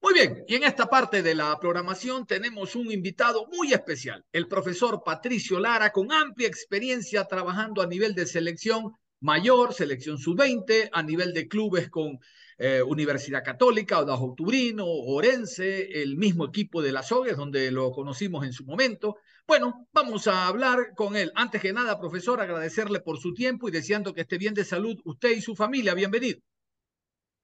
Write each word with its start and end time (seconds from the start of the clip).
Muy 0.00 0.14
bien, 0.14 0.44
y 0.46 0.54
en 0.54 0.62
esta 0.62 0.86
parte 0.86 1.22
de 1.22 1.34
la 1.34 1.58
programación 1.58 2.24
tenemos 2.24 2.76
un 2.76 2.90
invitado 2.92 3.46
muy 3.52 3.72
especial, 3.72 4.24
el 4.32 4.46
profesor 4.46 5.02
Patricio 5.04 5.58
Lara, 5.58 5.90
con 5.90 6.12
amplia 6.12 6.46
experiencia 6.46 7.24
trabajando 7.24 7.82
a 7.82 7.86
nivel 7.86 8.14
de 8.14 8.26
selección 8.26 8.92
mayor, 9.20 9.74
selección 9.74 10.18
sub-20, 10.18 10.90
a 10.92 11.02
nivel 11.02 11.34
de 11.34 11.48
clubes 11.48 11.90
con 11.90 12.18
eh, 12.58 12.80
Universidad 12.82 13.42
Católica, 13.44 13.98
Odajo 13.98 14.34
Turino, 14.36 14.86
Orense, 14.86 16.02
el 16.02 16.16
mismo 16.16 16.46
equipo 16.46 16.80
de 16.80 16.92
las 16.92 17.08
Sogues, 17.08 17.36
donde 17.36 17.70
lo 17.72 17.90
conocimos 17.90 18.44
en 18.44 18.52
su 18.52 18.64
momento. 18.64 19.16
Bueno, 19.48 19.88
vamos 19.92 20.28
a 20.28 20.46
hablar 20.46 20.94
con 20.94 21.16
él. 21.16 21.32
Antes 21.34 21.60
que 21.60 21.72
nada, 21.72 21.98
profesor, 21.98 22.40
agradecerle 22.40 23.00
por 23.00 23.18
su 23.18 23.34
tiempo 23.34 23.68
y 23.68 23.72
deseando 23.72 24.14
que 24.14 24.20
esté 24.20 24.38
bien 24.38 24.54
de 24.54 24.64
salud 24.64 24.96
usted 25.04 25.30
y 25.30 25.40
su 25.40 25.56
familia. 25.56 25.94
Bienvenido. 25.94 26.38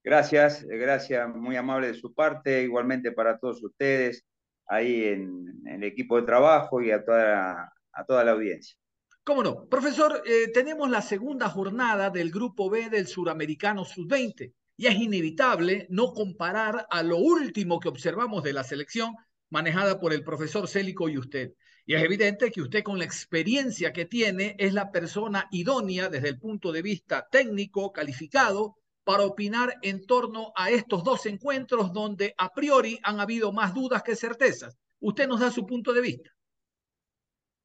Gracias, 0.04 0.62
gracias, 0.64 1.34
muy 1.34 1.56
amable 1.56 1.86
de 1.86 1.94
su 1.94 2.12
parte, 2.12 2.62
igualmente 2.62 3.10
para 3.10 3.38
todos 3.38 3.64
ustedes 3.64 4.22
ahí 4.66 5.04
en, 5.04 5.62
el 5.66 5.82
equipo 5.82 6.20
de 6.20 6.26
trabajo 6.26 6.82
y 6.82 6.90
a 6.90 7.02
toda, 7.02 7.72
a 7.90 8.04
toda 8.04 8.22
la 8.22 8.32
audiencia. 8.32 8.76
¿Cómo 9.24 9.42
no? 9.42 9.66
Profesor, 9.66 10.22
eh, 10.26 10.50
tenemos 10.52 10.90
la 10.90 11.00
segunda 11.00 11.48
jornada 11.48 12.10
del 12.10 12.30
Grupo 12.30 12.68
B 12.68 12.90
del 12.90 13.06
Suramericano 13.06 13.86
Sub-20 13.86 14.52
y 14.76 14.86
es 14.86 14.94
inevitable 14.94 15.86
no 15.88 16.12
comparar 16.12 16.86
a 16.90 17.02
lo 17.02 17.16
último 17.16 17.80
que 17.80 17.88
observamos 17.88 18.44
de 18.44 18.52
la 18.52 18.62
selección 18.62 19.14
manejada 19.48 19.98
por 20.00 20.12
el 20.12 20.22
profesor 20.22 20.68
Célico 20.68 21.08
y 21.08 21.16
usted. 21.16 21.54
Y 21.86 21.94
es 21.94 22.02
evidente 22.02 22.50
que 22.50 22.60
usted 22.60 22.82
con 22.82 22.98
la 22.98 23.06
experiencia 23.06 23.94
que 23.94 24.04
tiene 24.04 24.54
es 24.58 24.74
la 24.74 24.90
persona 24.90 25.48
idónea 25.50 26.10
desde 26.10 26.28
el 26.28 26.38
punto 26.38 26.72
de 26.72 26.82
vista 26.82 27.26
técnico, 27.30 27.92
calificado, 27.92 28.76
para 29.04 29.24
opinar 29.24 29.74
en 29.82 30.06
torno 30.06 30.52
a 30.56 30.70
estos 30.70 31.04
dos 31.04 31.26
encuentros 31.26 31.92
donde 31.92 32.34
a 32.38 32.52
priori 32.52 32.98
han 33.02 33.20
habido 33.20 33.52
más 33.52 33.74
dudas 33.74 34.02
que 34.02 34.16
certezas. 34.16 34.76
Usted 35.00 35.28
nos 35.28 35.40
da 35.40 35.50
su 35.50 35.66
punto 35.66 35.92
de 35.92 36.00
vista. 36.00 36.30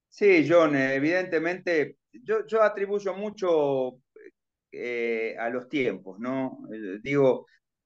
Sí, 0.10 0.46
John, 0.48 0.76
evidentemente 0.76 1.98
yo, 2.12 2.46
yo 2.46 2.62
atribuyo 2.62 3.14
mucho 3.14 4.02
eh, 4.72 5.36
a 5.40 5.50
los 5.50 5.70
tiempos, 5.70 6.20
¿no? 6.20 6.60
Eh, 6.74 7.00
digo, 7.02 7.46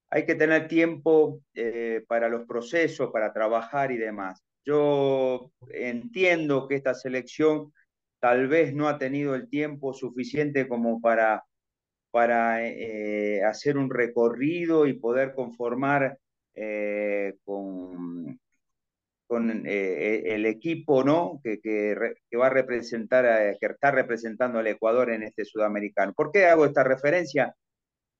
hay 0.09 0.25
que 0.25 0.35
tener 0.35 0.67
tiempo 0.67 1.41
eh, 1.53 2.03
para 2.07 2.29
los 2.29 2.45
procesos, 2.45 3.11
para 3.11 3.31
trabajar 3.33 3.91
y 3.91 3.97
demás. 3.97 4.41
Yo 4.65 5.51
entiendo 5.69 6.67
que 6.67 6.75
esta 6.75 6.93
selección 6.93 7.73
tal 8.19 8.47
vez 8.47 8.73
no 8.73 8.87
ha 8.87 8.97
tenido 8.97 9.35
el 9.35 9.49
tiempo 9.49 9.93
suficiente 9.93 10.67
como 10.67 11.01
para 11.01 11.43
para 12.13 12.63
eh, 12.63 13.43
hacer 13.43 13.75
un 13.75 13.89
recorrido 13.89 14.85
y 14.85 14.93
poder 14.93 15.33
conformar 15.33 16.19
eh, 16.53 17.37
con, 17.43 18.39
con 19.25 19.65
eh, 19.65 20.21
el 20.35 20.45
equipo 20.45 21.03
¿no? 21.03 21.41
que, 21.43 21.59
que, 21.59 22.37
va 22.37 22.47
a 22.47 22.49
representar, 22.51 23.57
que 23.59 23.65
está 23.65 23.89
representando 23.89 24.59
al 24.59 24.67
Ecuador 24.67 25.09
en 25.09 25.23
este 25.23 25.43
sudamericano. 25.43 26.13
¿Por 26.13 26.31
qué 26.31 26.45
hago 26.45 26.65
esta 26.67 26.83
referencia? 26.83 27.55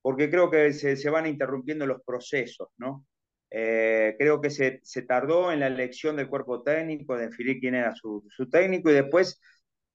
Porque 0.02 0.28
creo 0.32 0.50
que 0.50 0.74
se, 0.74 0.98
se 0.98 1.10
van 1.12 1.28
interrumpiendo 1.28 1.86
los 1.86 2.02
procesos, 2.02 2.70
¿no? 2.78 3.06
creo 3.52 4.42
que 4.42 4.50
se, 4.50 4.80
se, 4.82 5.04
tardó 5.04 5.52
en 5.52 5.60
la 5.60 5.68
elección 5.68 6.16
del 6.16 6.28
cuerpo 6.28 6.64
técnico, 6.64 7.16
de 7.16 7.28
definir 7.28 7.60
quién 7.60 7.76
era 7.76 7.94
su, 7.94 8.26
su 8.32 8.50
técnico 8.50 8.90
y 8.90 8.96
después 8.96 9.40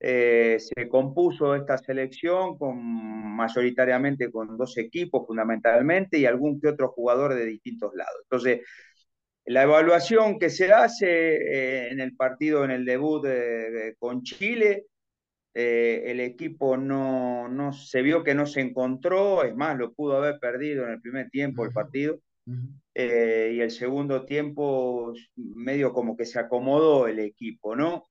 eh, 0.00 0.58
se 0.60 0.88
compuso 0.88 1.56
esta 1.56 1.76
selección 1.76 2.56
con, 2.56 2.78
mayoritariamente 3.36 4.30
con 4.30 4.56
dos 4.56 4.78
equipos 4.78 5.26
fundamentalmente 5.26 6.18
y 6.18 6.26
algún 6.26 6.60
que 6.60 6.68
otro 6.68 6.88
jugador 6.88 7.34
de 7.34 7.46
distintos 7.46 7.92
lados. 7.94 8.20
Entonces, 8.22 8.60
la 9.44 9.62
evaluación 9.64 10.38
que 10.38 10.50
se 10.50 10.72
hace 10.72 11.08
eh, 11.08 11.88
en 11.90 12.00
el 12.00 12.14
partido, 12.16 12.64
en 12.64 12.70
el 12.70 12.84
debut 12.84 13.26
con 13.98 14.22
Chile, 14.22 14.86
eh, 15.54 16.04
el 16.06 16.20
equipo 16.20 16.76
no, 16.76 17.48
no 17.48 17.72
se 17.72 18.02
vio 18.02 18.22
que 18.22 18.34
no 18.34 18.46
se 18.46 18.60
encontró, 18.60 19.42
es 19.44 19.54
más, 19.56 19.76
lo 19.78 19.92
pudo 19.94 20.16
haber 20.18 20.38
perdido 20.38 20.84
en 20.84 20.92
el 20.92 21.00
primer 21.00 21.30
tiempo 21.30 21.64
el 21.64 21.72
partido. 21.72 22.20
y 22.94 23.60
el 23.60 23.70
segundo 23.70 24.24
tiempo 24.24 25.12
medio 25.36 25.92
como 25.92 26.16
que 26.16 26.24
se 26.26 26.38
acomodó 26.40 27.06
el 27.08 27.18
equipo, 27.20 27.76
¿no? 27.76 28.08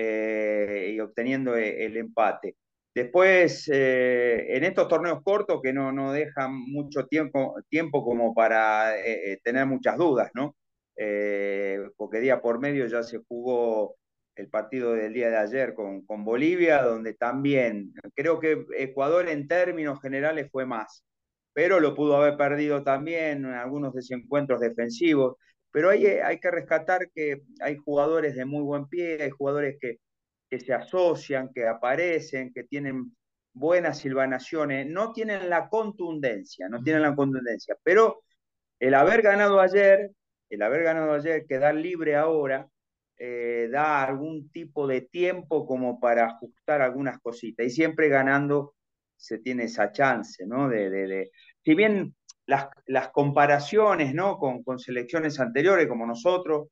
Eh, 0.00 0.92
y 0.94 1.00
obteniendo 1.00 1.56
e, 1.56 1.84
el 1.84 1.96
empate. 1.96 2.54
Después, 2.94 3.68
eh, 3.72 4.46
en 4.56 4.62
estos 4.62 4.86
torneos 4.86 5.22
cortos 5.24 5.60
que 5.60 5.72
no, 5.72 5.90
no 5.92 6.12
dejan 6.12 6.52
mucho 6.54 7.06
tiempo, 7.06 7.56
tiempo 7.68 8.04
como 8.04 8.32
para 8.32 8.96
eh, 8.96 9.40
tener 9.42 9.66
muchas 9.66 9.98
dudas, 9.98 10.30
¿no? 10.34 10.54
porque 11.96 12.18
día 12.20 12.40
por 12.40 12.58
medio 12.58 12.86
ya 12.86 13.04
se 13.04 13.18
jugó 13.28 13.94
el 14.34 14.48
partido 14.48 14.94
del 14.94 15.12
día 15.12 15.30
de 15.30 15.36
ayer 15.36 15.74
con, 15.74 16.04
con 16.04 16.24
Bolivia, 16.24 16.82
donde 16.82 17.14
también 17.14 17.92
creo 18.16 18.40
que 18.40 18.66
Ecuador 18.76 19.28
en 19.28 19.46
términos 19.46 20.00
generales 20.00 20.48
fue 20.50 20.66
más, 20.66 21.04
pero 21.52 21.78
lo 21.78 21.94
pudo 21.94 22.16
haber 22.16 22.36
perdido 22.36 22.82
también 22.82 23.44
en 23.44 23.52
algunos 23.52 23.94
desencuentros 23.94 24.60
defensivos. 24.60 25.36
Pero 25.70 25.90
hay, 25.90 26.06
eh, 26.06 26.22
hay 26.22 26.40
que 26.40 26.50
rescatar 26.50 27.10
que 27.14 27.42
hay 27.60 27.76
jugadores 27.76 28.34
de 28.36 28.44
muy 28.44 28.62
buen 28.62 28.88
pie, 28.88 29.22
hay 29.22 29.30
jugadores 29.30 29.76
que, 29.80 29.98
que 30.50 30.60
se 30.60 30.72
asocian, 30.72 31.52
que 31.52 31.66
aparecen, 31.66 32.52
que 32.52 32.64
tienen 32.64 33.16
buenas 33.52 33.98
silvanaciones, 33.98 34.86
no 34.86 35.12
tienen 35.12 35.50
la 35.50 35.68
contundencia, 35.68 36.68
no 36.68 36.82
tienen 36.82 37.02
la 37.02 37.14
contundencia, 37.14 37.76
pero 37.82 38.22
el 38.78 38.94
haber 38.94 39.22
ganado 39.22 39.60
ayer, 39.60 40.12
el 40.50 40.62
haber 40.62 40.84
ganado 40.84 41.12
ayer, 41.12 41.46
quedar 41.46 41.74
libre 41.74 42.16
ahora, 42.16 42.68
eh, 43.18 43.68
da 43.70 44.04
algún 44.04 44.48
tipo 44.50 44.86
de 44.86 45.00
tiempo 45.02 45.66
como 45.66 45.98
para 46.00 46.26
ajustar 46.26 46.82
algunas 46.82 47.18
cositas, 47.20 47.66
y 47.66 47.70
siempre 47.70 48.08
ganando 48.08 48.74
se 49.16 49.38
tiene 49.38 49.64
esa 49.64 49.90
chance, 49.92 50.46
¿no? 50.46 50.68
De, 50.68 50.88
de, 50.90 51.06
de... 51.08 51.30
si 51.64 51.74
bien 51.74 52.14
las, 52.48 53.10
comparaciones 53.10 54.14
¿no? 54.14 54.38
con, 54.38 54.62
con, 54.62 54.78
selecciones 54.78 55.38
anteriores 55.38 55.86
como 55.86 56.06
nosotros, 56.06 56.68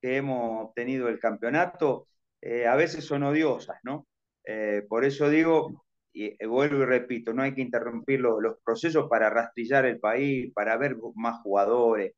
que 0.00 0.16
hemos 0.16 0.72
tenido 0.74 1.08
el 1.08 1.18
campeonato, 1.18 2.06
eh, 2.40 2.66
a 2.66 2.76
veces 2.76 3.04
son 3.04 3.24
odiosas, 3.24 3.78
¿no? 3.82 4.06
Eh, 4.44 4.84
por 4.88 5.04
eso 5.04 5.28
digo, 5.28 5.84
y 6.12 6.26
eh, 6.38 6.46
vuelvo 6.46 6.82
y 6.82 6.84
repito, 6.86 7.32
no 7.32 7.42
hay 7.42 7.54
que 7.54 7.62
interrumpir 7.62 8.20
los, 8.20 8.40
los 8.40 8.58
procesos 8.64 9.08
para 9.08 9.28
rastrillar 9.30 9.84
el 9.86 9.98
país, 9.98 10.52
para 10.54 10.76
ver 10.76 10.96
más 11.16 11.40
jugadores, 11.42 12.12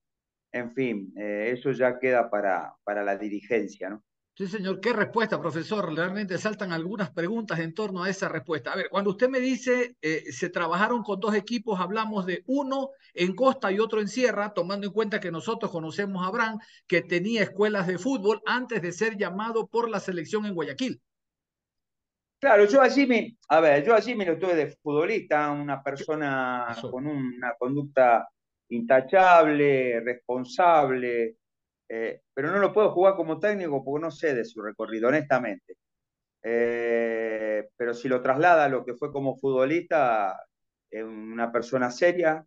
en 0.52 0.72
fin, 0.75 1.12
eso 1.16 1.72
ya 1.72 1.98
queda 1.98 2.30
para, 2.30 2.75
para 2.84 3.04
la 3.04 3.16
dirigencia. 3.19 4.00
Sí, 4.38 4.47
señor. 4.47 4.78
¿Qué 4.78 4.93
respuesta, 4.93 5.41
profesor? 5.41 5.93
Realmente 5.93 6.38
saltan 6.38 6.71
algunas 6.71 7.10
preguntas 7.10 7.59
en 7.59 7.75
torno 7.75 8.04
a 8.04 8.09
esa 8.09 8.28
respuesta. 8.28 8.72
A 8.72 8.76
ver, 8.76 8.88
cuando 8.88 9.10
usted 9.10 9.28
me 9.28 9.41
dice 9.41 9.97
eh, 10.00 10.31
se 10.31 10.49
trabajaron 10.49 11.03
con 11.03 11.19
dos 11.19 11.34
equipos, 11.34 11.81
hablamos 11.81 12.25
de 12.25 12.44
uno 12.47 12.91
en 13.15 13.34
Costa 13.34 13.72
y 13.72 13.81
otro 13.81 14.00
en 14.00 14.06
Sierra, 14.06 14.54
tomando 14.54 14.87
en 14.87 14.93
cuenta 14.93 15.19
que 15.19 15.32
nosotros 15.32 15.72
conocemos 15.72 16.22
a 16.22 16.28
Abraham, 16.28 16.60
que 16.87 17.03
tenía 17.03 17.43
escuelas 17.43 17.88
de 17.88 17.99
fútbol 17.99 18.41
antes 18.47 18.81
de 18.81 18.93
ser 18.93 19.16
llamado 19.16 19.66
por 19.66 19.91
la 19.91 19.99
selección 19.99 20.47
en 20.47 20.55
Guayaquil. 20.55 21.03
Claro, 22.38 22.65
yo 22.66 22.81
allí 22.81 23.09
me, 23.09 23.37
a 23.49 23.59
ver, 23.59 23.84
yo 23.84 23.93
allí 23.93 24.15
me 24.15 24.25
lo 24.25 24.38
tuve 24.38 24.55
de 24.55 24.69
futbolista, 24.69 25.50
una 25.50 25.82
persona 25.82 26.76
con 26.81 27.09
una 27.09 27.55
conducta 27.59 28.28
intachable, 28.69 29.99
responsable, 29.99 31.38
eh, 31.88 32.21
pero 32.34 32.50
no 32.53 32.59
lo 32.59 32.72
puedo 32.72 32.91
jugar 32.93 33.16
como 33.16 33.38
técnico 33.38 33.82
porque 33.84 34.03
no 34.03 34.10
sé 34.10 34.34
de 34.34 34.44
su 34.44 34.60
recorrido, 34.62 35.09
honestamente. 35.09 35.76
Eh, 36.43 37.69
pero 37.76 37.94
si 37.94 38.09
lo 38.09 38.22
traslada 38.22 38.66
a 38.66 38.69
lo 38.69 38.84
que 38.84 38.94
fue 38.94 39.12
como 39.12 39.37
futbolista, 39.37 40.38
es 40.91 41.04
una 41.04 41.50
persona 41.53 41.91
seria, 41.91 42.44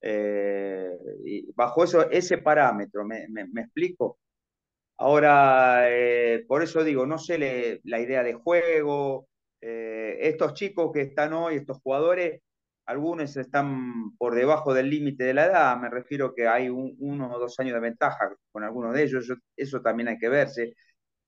eh, 0.00 0.90
y 1.24 1.52
bajo 1.52 1.84
eso, 1.84 2.10
ese 2.10 2.38
parámetro, 2.38 3.04
¿me, 3.04 3.26
explico? 3.56 4.18
Ahora, 4.98 5.86
por 6.46 6.62
eso 6.62 6.84
digo, 6.84 7.06
no 7.06 7.18
sé 7.18 7.80
la 7.84 8.00
idea 8.00 8.22
de 8.22 8.34
juego, 8.34 9.28
estos 9.60 10.54
chicos 10.54 10.92
que 10.92 11.02
están 11.02 11.32
hoy, 11.32 11.56
estos 11.56 11.80
jugadores, 11.80 12.42
algunos 12.86 13.36
están 13.36 14.16
por 14.18 14.34
debajo 14.34 14.74
del 14.74 14.90
límite 14.90 15.24
de 15.24 15.34
la 15.34 15.46
edad, 15.46 15.80
me 15.80 15.88
refiero 15.90 16.34
que 16.34 16.46
hay 16.48 16.68
uno 16.68 17.32
o 17.34 17.38
dos 17.38 17.58
años 17.60 17.74
de 17.74 17.80
ventaja 17.80 18.34
con 18.52 18.62
algunos 18.64 18.94
de 18.94 19.04
ellos, 19.04 19.32
eso 19.56 19.80
también 19.80 20.08
hay 20.08 20.18
que 20.18 20.28
verse. 20.28 20.74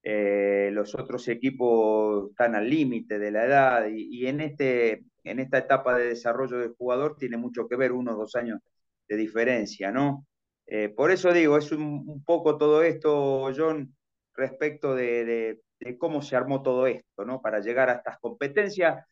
Eh, 0.03 0.70
los 0.73 0.94
otros 0.94 1.26
equipos 1.29 2.31
están 2.31 2.55
al 2.55 2.69
límite 2.70 3.19
de 3.19 3.31
la 3.32 3.44
edad 3.44 3.87
y, 3.88 4.26
en, 4.29 4.41
este, 4.41 5.05
en 5.25 5.41
esta 5.41 5.58
etapa 5.58 5.97
de 5.97 6.08
desarrollo 6.08 6.58
del 6.58 6.75
jugador 6.76 7.17
tiene 7.17 7.37
mucho 7.37 7.67
que 7.69 7.76
ver 7.76 7.93
uno 7.93 8.12
o 8.12 8.17
dos 8.17 8.37
años 8.37 8.61
de 9.09 9.17
diferencia, 9.17 9.91
¿no? 9.91 10.26
Eh, 10.67 10.91
por 10.91 11.11
eso 11.11 11.32
digo, 11.32 11.59
es 11.59 11.73
un, 11.73 12.23
poco 12.25 12.56
todo 12.59 12.82
esto, 12.82 13.50
John, 13.56 13.97
respecto 14.35 14.94
de, 14.94 15.59
de 15.81 15.99
cómo 15.99 16.23
se 16.23 16.37
armó 16.37 16.62
todo 16.62 16.87
esto, 16.87 17.25
¿no? 17.25 17.41
Para 17.41 17.61
llegar 17.61 17.88
a 17.91 17.94
estas 17.94 18.19
competencias 18.20 19.05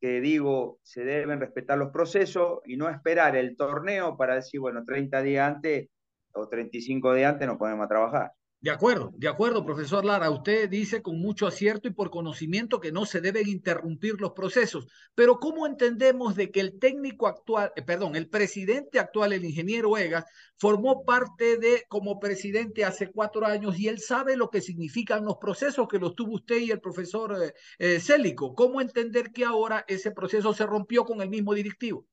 que 0.00 0.20
digo, 0.20 0.78
se 0.82 1.04
deben 1.04 1.40
respetar 1.40 1.78
los 1.78 1.90
procesos 1.90 2.60
y 2.64 2.76
no 2.76 2.88
esperar 2.88 3.36
el 3.36 3.56
torneo 3.56 4.16
para 4.16 4.36
decir, 4.36 4.60
bueno, 4.60 4.84
30 4.84 5.22
días 5.22 5.48
antes 5.54 5.88
o 6.32 6.48
35 6.48 7.14
días 7.14 7.32
antes 7.32 7.48
nos 7.48 7.58
ponemos 7.58 7.84
a 7.86 7.88
trabajar. 7.88 8.35
De 8.60 8.70
acuerdo, 8.70 9.12
de 9.16 9.28
acuerdo, 9.28 9.64
profesor 9.64 10.04
Lara. 10.04 10.30
Usted 10.30 10.68
dice 10.68 11.00
con 11.02 11.20
mucho 11.20 11.46
acierto 11.46 11.88
y 11.88 11.92
por 11.92 12.10
conocimiento 12.10 12.80
que 12.80 12.90
no 12.90 13.04
se 13.04 13.20
deben 13.20 13.48
interrumpir 13.48 14.20
los 14.20 14.32
procesos. 14.32 14.88
Pero 15.14 15.38
¿cómo 15.38 15.66
entendemos 15.66 16.34
de 16.34 16.50
que 16.50 16.60
el 16.60 16.78
técnico 16.78 17.28
actual, 17.28 17.72
eh, 17.76 17.82
perdón, 17.82 18.16
el 18.16 18.28
presidente 18.28 18.98
actual, 18.98 19.34
el 19.34 19.44
ingeniero 19.44 19.96
Egas, 19.96 20.24
formó 20.56 21.04
parte 21.04 21.58
de 21.58 21.84
como 21.88 22.18
presidente 22.18 22.84
hace 22.84 23.12
cuatro 23.12 23.46
años 23.46 23.78
y 23.78 23.88
él 23.88 24.00
sabe 24.00 24.36
lo 24.36 24.50
que 24.50 24.62
significan 24.62 25.24
los 25.24 25.36
procesos 25.36 25.86
que 25.86 25.98
los 25.98 26.14
tuvo 26.14 26.34
usted 26.34 26.58
y 26.58 26.70
el 26.70 26.80
profesor 26.80 27.36
eh, 27.40 27.54
eh, 27.78 28.00
Célico? 28.00 28.54
¿Cómo 28.54 28.80
entender 28.80 29.32
que 29.32 29.44
ahora 29.44 29.84
ese 29.86 30.10
proceso 30.10 30.52
se 30.54 30.66
rompió 30.66 31.04
con 31.04 31.20
el 31.20 31.28
mismo 31.28 31.54
directivo? 31.54 32.06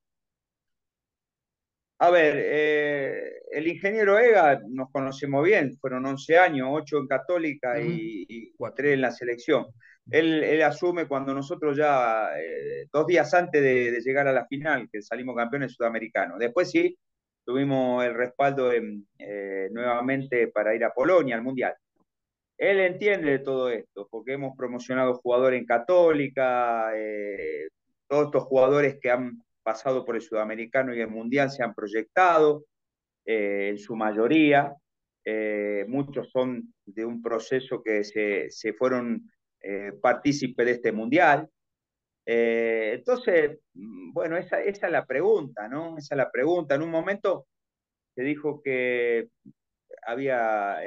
A 1.98 2.10
ver, 2.10 2.34
eh, 2.36 3.32
el 3.52 3.68
ingeniero 3.68 4.18
Ega 4.18 4.60
nos 4.68 4.90
conocemos 4.90 5.44
bien, 5.44 5.76
fueron 5.78 6.04
11 6.06 6.38
años, 6.38 6.68
8 6.72 6.98
en 6.98 7.06
Católica 7.06 7.80
y, 7.80 8.52
3 8.76 8.94
en 8.94 9.00
la 9.00 9.10
selección. 9.12 9.66
Él, 10.10 10.60
asume 10.62 11.06
cuando 11.06 11.32
nosotros 11.32 11.76
ya, 11.76 12.30
eh, 12.38 12.88
dos 12.92 13.06
días 13.06 13.32
antes 13.32 13.62
de, 13.62 14.00
llegar 14.04 14.26
a 14.28 14.32
la 14.32 14.46
final, 14.46 14.88
que 14.92 15.02
salimos 15.02 15.36
campeones 15.36 15.72
sudamericanos. 15.72 16.38
Después 16.38 16.70
sí, 16.70 16.98
tuvimos 17.44 18.04
el 18.04 18.14
respaldo 18.14 18.72
eh, 18.72 19.68
nuevamente 19.70 20.48
para 20.48 20.74
ir 20.74 20.84
a 20.84 20.92
Polonia, 20.92 21.36
al 21.36 21.42
Mundial. 21.42 21.74
Él 22.58 22.80
entiende 22.80 23.30
de 23.30 23.38
todo 23.40 23.70
esto, 23.70 24.08
porque 24.10 24.34
hemos 24.34 24.56
promocionado 24.56 25.14
jugadores 25.14 25.60
en 25.60 25.66
Católica, 25.66 26.92
todos 28.08 28.26
estos 28.26 28.44
jugadores 28.44 28.98
que 29.00 29.10
han 29.10 29.42
pasado 29.64 30.04
por 30.04 30.14
el 30.14 30.22
sudamericano 30.22 30.94
y 30.94 31.00
el 31.00 31.08
mundial 31.08 31.50
se 31.50 31.64
han 31.64 31.74
proyectado, 31.74 32.64
eh, 33.26 33.68
en 33.70 33.78
su 33.78 33.96
mayoría. 33.96 34.74
Eh, 35.24 35.86
muchos 35.88 36.30
son 36.30 36.74
de 36.84 37.04
un 37.04 37.22
proceso 37.22 37.82
que 37.82 38.04
se, 38.04 38.50
se 38.50 38.74
fueron 38.74 39.30
eh, 39.60 39.92
partícipes 40.00 40.66
de 40.66 40.72
este 40.72 40.92
mundial. 40.92 41.48
entonces, 42.26 43.58
mm, 43.74 44.12
bueno, 44.12 44.36
esa, 44.36 44.60
esa 44.60 44.86
es 44.86 44.92
la 44.92 45.06
pregunta, 45.06 45.68
¿no? 45.68 45.96
Esa 45.98 46.14
es 46.14 46.18
la 46.18 46.30
pregunta. 46.30 46.74
En 46.74 46.82
un 46.82 46.90
momento 46.90 47.46
se 48.14 48.22
dijo 48.22 48.62
que 48.62 49.28
había 50.06 50.78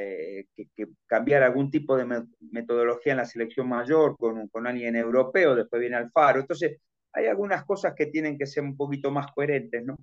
que, 0.55 0.87
cambiar 1.07 1.43
algún 1.43 1.71
tipo 1.71 1.97
de 1.97 2.05
metodología 2.51 3.13
en 3.13 3.17
la 3.19 3.25
selección 3.25 3.67
mayor 3.69 4.17
con, 4.17 4.47
con 4.49 4.67
alguien 4.67 4.95
europeo, 4.95 5.55
después 5.55 5.79
viene 5.81 5.97
Alfaro. 5.97 6.41
Entonces, 6.41 6.79
hay 7.13 7.25
algunas 7.27 7.65
cosas 7.65 7.93
que 7.95 8.07
tienen 8.07 8.37
que 8.37 8.45
ser 8.45 8.63
un 8.63 8.77
poquito 8.77 9.11
más 9.11 9.31
coherentes, 9.33 9.83
¿no? 9.83 9.97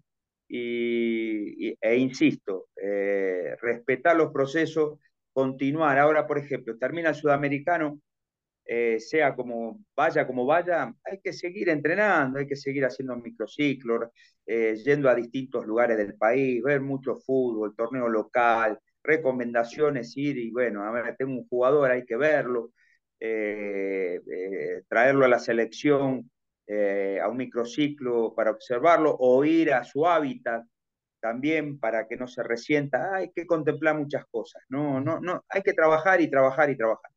Y, 0.49 1.77
e 1.81 1.97
insisto, 1.97 2.69
eh, 2.81 3.57
respetar 3.61 4.17
los 4.17 4.33
procesos, 4.33 4.99
continuar. 5.33 5.99
Ahora, 5.99 6.27
por 6.27 6.39
ejemplo, 6.39 6.77
termina 6.79 7.11
el 7.11 7.15
sudamericano, 7.15 8.01
eh, 8.67 8.99
sea 9.01 9.35
como 9.37 9.85
vaya, 9.97 10.27
como 10.27 10.47
vaya, 10.47 10.95
hay 11.05 11.21
que 11.21 11.33
seguir 11.33 11.69
entrenando, 11.69 12.39
hay 12.39 12.47
que 12.47 12.57
seguir 12.57 12.85
haciendo 12.85 13.17
microciclos, 13.17 14.11
eh, 14.47 14.77
yendo 14.85 15.09
a 15.09 15.15
distintos 15.15 15.67
lugares 15.67 15.97
del 15.99 16.15
país, 16.17 16.63
ver 16.63 16.81
mucho 16.81 17.17
fútbol, 17.17 17.75
torneo 17.77 18.09
local, 18.09 18.79
recomendaciones, 19.03 20.17
ir 20.17 20.39
y 20.39 20.51
bueno, 20.51 20.85
a 20.85 20.91
ver, 20.93 21.17
tengo 21.17 21.33
un 21.35 21.49
jugador, 21.49 21.91
hay 21.91 22.05
que 22.07 22.17
verlo, 22.17 22.71
traerlo 24.89 25.25
a 25.25 25.29
la 25.29 25.39
selección, 25.39 26.31
eh, 26.67 27.19
a 27.23 27.29
un 27.29 27.37
microciclo 27.37 28.35
para 28.35 28.51
observarlo 28.51 29.17
o 29.19 29.45
ir 29.45 29.73
a 29.73 29.85
su 29.85 30.07
hábitat 30.07 30.65
también 31.21 31.79
para 31.79 32.07
que 32.07 32.17
no 32.17 32.27
se 32.27 32.43
resienta. 32.43 33.15
Hay 33.15 33.31
que 33.33 33.47
contemplar 33.47 33.97
muchas 33.97 34.25
cosas. 34.31 34.63
No, 34.69 35.01
no, 35.01 35.21
no, 35.21 35.45
hay 35.49 35.63
que 35.63 35.73
trabajar 35.73 36.21
y 36.21 36.29
trabajar 36.29 36.71
y 36.71 36.77
trabajar. 36.77 37.11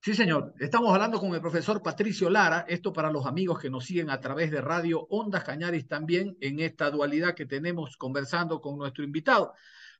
Sí, 0.00 0.14
señor. 0.14 0.54
Estamos 0.60 0.92
hablando 0.92 1.18
con 1.18 1.34
el 1.34 1.40
profesor 1.40 1.82
Patricio 1.82 2.30
Lara, 2.30 2.64
esto 2.68 2.92
para 2.92 3.10
los 3.10 3.26
amigos 3.26 3.58
que 3.58 3.70
nos 3.70 3.86
siguen 3.86 4.08
a 4.08 4.20
través 4.20 4.50
de 4.50 4.60
Radio 4.60 5.06
Ondas 5.10 5.42
Cañaris 5.42 5.88
también 5.88 6.36
en 6.40 6.60
esta 6.60 6.90
dualidad 6.90 7.34
que 7.34 7.46
tenemos 7.46 7.96
conversando 7.96 8.60
con 8.60 8.78
nuestro 8.78 9.02
invitado. 9.02 9.54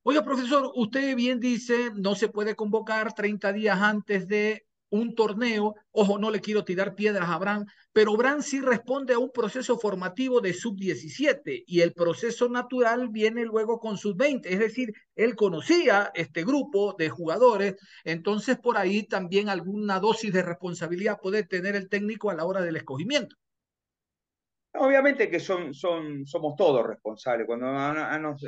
Oiga, 0.04 0.22
profesor, 0.22 0.70
usted 0.76 1.16
bien 1.16 1.40
dice, 1.40 1.90
no 1.96 2.14
se 2.14 2.28
puede 2.28 2.54
convocar 2.54 3.14
30 3.14 3.52
días 3.52 3.80
antes 3.80 4.28
de 4.28 4.66
un 4.90 5.14
torneo, 5.14 5.74
ojo, 5.90 6.18
no 6.18 6.30
le 6.30 6.40
quiero 6.40 6.64
tirar 6.64 6.94
piedras 6.94 7.28
a 7.28 7.38
Bran, 7.38 7.66
pero 7.92 8.16
Bran 8.16 8.42
sí 8.42 8.60
responde 8.60 9.14
a 9.14 9.18
un 9.18 9.30
proceso 9.32 9.78
formativo 9.78 10.40
de 10.40 10.52
sub-17 10.52 11.64
y 11.66 11.80
el 11.80 11.92
proceso 11.92 12.48
natural 12.48 13.08
viene 13.08 13.44
luego 13.44 13.78
con 13.78 13.96
sub-20, 13.96 14.42
es 14.46 14.58
decir, 14.58 14.92
él 15.14 15.34
conocía 15.34 16.10
este 16.14 16.44
grupo 16.44 16.94
de 16.98 17.08
jugadores, 17.08 17.76
entonces 18.04 18.58
por 18.58 18.78
ahí 18.78 19.02
también 19.04 19.48
alguna 19.48 19.98
dosis 19.98 20.32
de 20.32 20.42
responsabilidad 20.42 21.18
puede 21.20 21.44
tener 21.44 21.74
el 21.74 21.88
técnico 21.88 22.30
a 22.30 22.34
la 22.34 22.44
hora 22.44 22.60
del 22.60 22.76
escogimiento. 22.76 23.36
Obviamente 24.78 25.30
que 25.30 25.40
son, 25.40 25.72
son, 25.72 26.26
somos 26.26 26.54
todos 26.54 26.86
responsables. 26.86 27.46
Cuando 27.46 27.72
nos, 27.72 28.42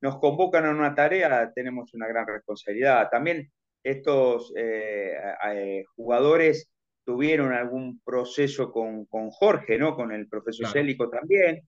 nos 0.00 0.18
convocan 0.18 0.64
a 0.64 0.70
una 0.70 0.94
tarea 0.94 1.52
tenemos 1.54 1.92
una 1.92 2.08
gran 2.08 2.26
responsabilidad. 2.26 3.08
También 3.10 3.52
estos 3.84 4.52
eh, 4.56 5.12
eh, 5.52 5.84
jugadores 5.94 6.70
tuvieron 7.04 7.52
algún 7.52 8.00
proceso 8.00 8.72
con, 8.72 9.04
con, 9.04 9.30
Jorge, 9.30 9.78
¿no? 9.78 9.94
Con 9.94 10.10
el 10.10 10.26
profesor 10.26 10.68
Célico 10.68 11.10
también. 11.10 11.62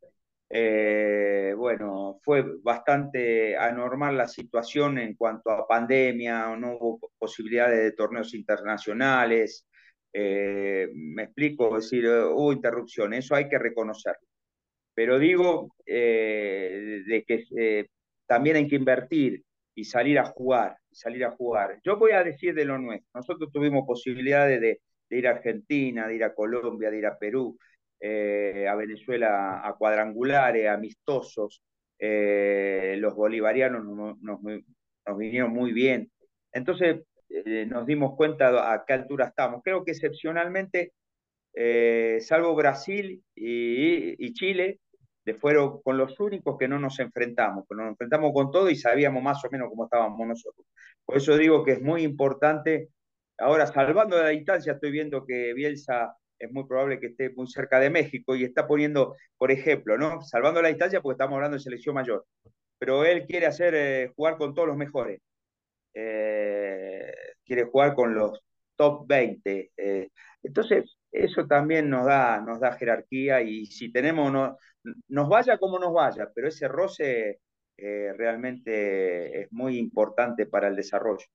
Eh, 0.49 1.53
bueno, 1.57 2.19
fue 2.23 2.43
bastante 2.63 3.55
anormal 3.57 4.17
la 4.17 4.29
situación 4.29 4.97
en 4.99 5.15
cuanto 5.15 5.51
a 5.51 5.69
pandemia, 5.69 6.57
no 6.57 6.77
hubo 6.77 7.11
posibilidades 7.19 7.81
de 7.81 7.93
torneos 7.93 8.33
internacionales. 8.33 9.67
me 10.15 11.23
explico, 11.23 11.77
es 11.77 11.85
decir, 11.85 12.09
hubo 12.09 12.53
interrupción, 12.53 13.13
eso 13.13 13.35
hay 13.35 13.49
que 13.49 13.59
reconocerlo. 13.59 14.27
Pero 14.95 15.19
digo 15.19 15.75
de 15.85 17.25
que 17.27 17.91
también 18.27 18.57
hay 18.57 18.69
que 18.69 18.77
invertir 18.77 19.45
y 19.77 19.85
salir 19.85 20.19
a 20.19 20.25
jugar, 20.25 20.79
salir 20.91 21.25
a 21.25 21.31
jugar. 21.33 21.79
Yo 21.85 21.99
voy 21.99 22.13
a 22.13 22.25
decir 22.25 22.55
de 22.55 22.65
lo 22.65 22.79
nuestro. 22.79 23.11
Nosotros 23.15 23.53
tuvimos 23.53 23.85
posibilidades 23.87 24.59
de, 24.61 24.81
ir 25.11 25.29
a 25.29 25.33
Argentina, 25.33 26.09
de 26.09 26.17
ir 26.17 26.25
a 26.25 26.35
Colombia, 26.35 26.91
de 26.91 26.99
ir 26.99 27.07
a 27.07 27.19
Perú, 27.19 27.59
eh, 28.01 28.67
a 28.69 28.75
Venezuela, 28.75 29.61
a 29.63 29.75
cuadrangulares, 29.75 30.67
amistosos. 30.67 31.63
Eh, 31.99 32.97
los 32.99 33.15
bolivarianos 33.15 33.85
nos, 33.85 35.19
vinieron 35.19 35.53
muy 35.53 35.73
bien. 35.73 36.11
Entonces 36.53 37.03
eh, 37.29 37.67
nos 37.67 37.87
dimos 37.87 38.17
cuenta 38.17 38.73
a 38.73 38.83
qué 38.87 38.95
altura 38.95 39.27
estamos. 39.27 39.61
Creo 39.63 39.85
que 39.85 39.91
excepcionalmente, 39.93 40.95
salvo 42.21 42.55
Brasil 42.55 43.23
y 43.35 44.33
Chile, 44.33 44.81
fueron 45.35 45.83
con 45.83 45.99
los 45.99 46.19
únicos 46.21 46.57
que 46.59 46.69
no 46.69 46.79
nos 46.79 46.99
enfrentamos, 47.01 47.65
que 47.69 47.75
nos 47.75 47.89
enfrentamos 47.89 48.33
con 48.33 48.51
todo 48.51 48.71
y 48.71 48.77
sabíamos 48.77 49.23
más 49.23 49.45
o 49.45 49.51
menos 49.51 49.69
cómo 49.69 49.85
estábamos 49.85 50.27
nosotros. 50.27 50.67
Por 51.05 51.17
eso 51.17 51.37
digo 51.37 51.65
que 51.65 51.73
es 51.73 51.83
muy 51.83 52.03
importante, 52.03 52.91
ahora 53.39 53.67
salvando 53.67 54.21
la 54.21 54.29
distancia, 54.29 54.75
estoy 54.75 54.91
viendo 54.91 55.25
que 55.27 55.55
Bielsa 55.55 56.17
es 56.39 56.53
muy 56.53 56.65
probable 56.67 57.01
que 57.01 57.09
esté 57.09 57.31
muy 57.31 57.47
cerca 57.49 57.81
de 57.81 57.91
México 57.91 58.37
y 58.37 58.45
está 58.45 58.67
poniendo, 58.67 59.17
por 59.39 59.51
ejemplo, 59.51 59.97
¿no? 59.99 60.23
Salvando 60.23 60.63
la 60.63 60.69
distancia 60.69 61.01
porque 61.01 61.15
estamos 61.15 61.37
hablando 61.37 61.57
de 61.57 61.63
selección 61.63 61.95
mayor, 61.95 62.27
pero 62.79 63.05
él 63.05 63.27
quiere 63.27 63.47
hacer 63.47 63.75
eh, 63.75 64.13
jugar 64.15 64.37
con 64.37 64.55
todos 64.55 64.69
los 64.69 64.77
mejores. 64.77 65.21
Eh, 65.95 67.15
quiere 67.45 67.65
jugar 67.65 67.95
con 67.95 68.15
los 68.15 68.41
top 68.77 69.07
20. 69.09 69.73
Eh, 69.77 70.11
entonces, 70.43 70.97
eso 71.11 71.47
también 71.47 71.89
nos 71.91 72.07
da, 72.07 72.41
nos 72.41 72.61
da 72.61 72.73
jerarquía 72.73 73.41
y 73.43 73.67
si 73.67 73.91
tenemos, 73.93 74.31
no, 74.33 74.59
nos 75.09 75.29
vaya 75.29 75.59
como 75.59 75.79
nos 75.79 75.93
vaya, 75.93 76.31
pero 76.35 76.49
ese 76.49 76.69
roce 76.69 77.41
eh, 77.77 78.13
realmente 78.17 79.43
es 79.43 79.53
muy 79.53 79.79
importante 79.79 80.47
para 80.47 80.69
el 80.69 80.77
desarrollo. 80.77 81.27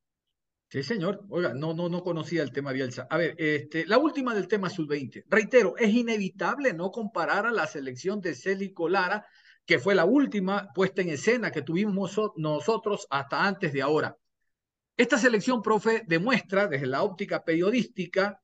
Sí, 0.69 0.83
señor. 0.83 1.25
Oiga, 1.29 1.53
no, 1.53 1.73
no, 1.73 1.89
no 1.89 2.01
conocía 2.01 2.43
el 2.43 2.53
tema 2.53 2.71
Bielsa. 2.71 3.05
A 3.09 3.17
ver, 3.17 3.35
este, 3.37 3.85
la 3.85 3.97
última 3.97 4.33
del 4.33 4.47
tema 4.47 4.69
sub-20. 4.69 5.25
Reitero, 5.27 5.75
es 5.77 5.89
inevitable 5.89 6.73
no 6.73 6.91
comparar 6.91 7.45
a 7.45 7.51
la 7.51 7.67
selección 7.67 8.21
de 8.21 8.35
Célico 8.35 8.87
Lara, 8.87 9.25
que 9.65 9.79
fue 9.79 9.95
la 9.95 10.05
última 10.05 10.71
puesta 10.73 11.01
en 11.01 11.09
escena 11.09 11.51
que 11.51 11.61
tuvimos 11.61 12.17
nosotros 12.37 13.05
hasta 13.09 13.45
antes 13.45 13.73
de 13.73 13.81
ahora. 13.81 14.17
Esta 14.95 15.17
selección, 15.17 15.61
profe, 15.61 16.03
demuestra 16.07 16.67
desde 16.67 16.87
la 16.87 17.03
óptica 17.03 17.43
periodística 17.43 18.41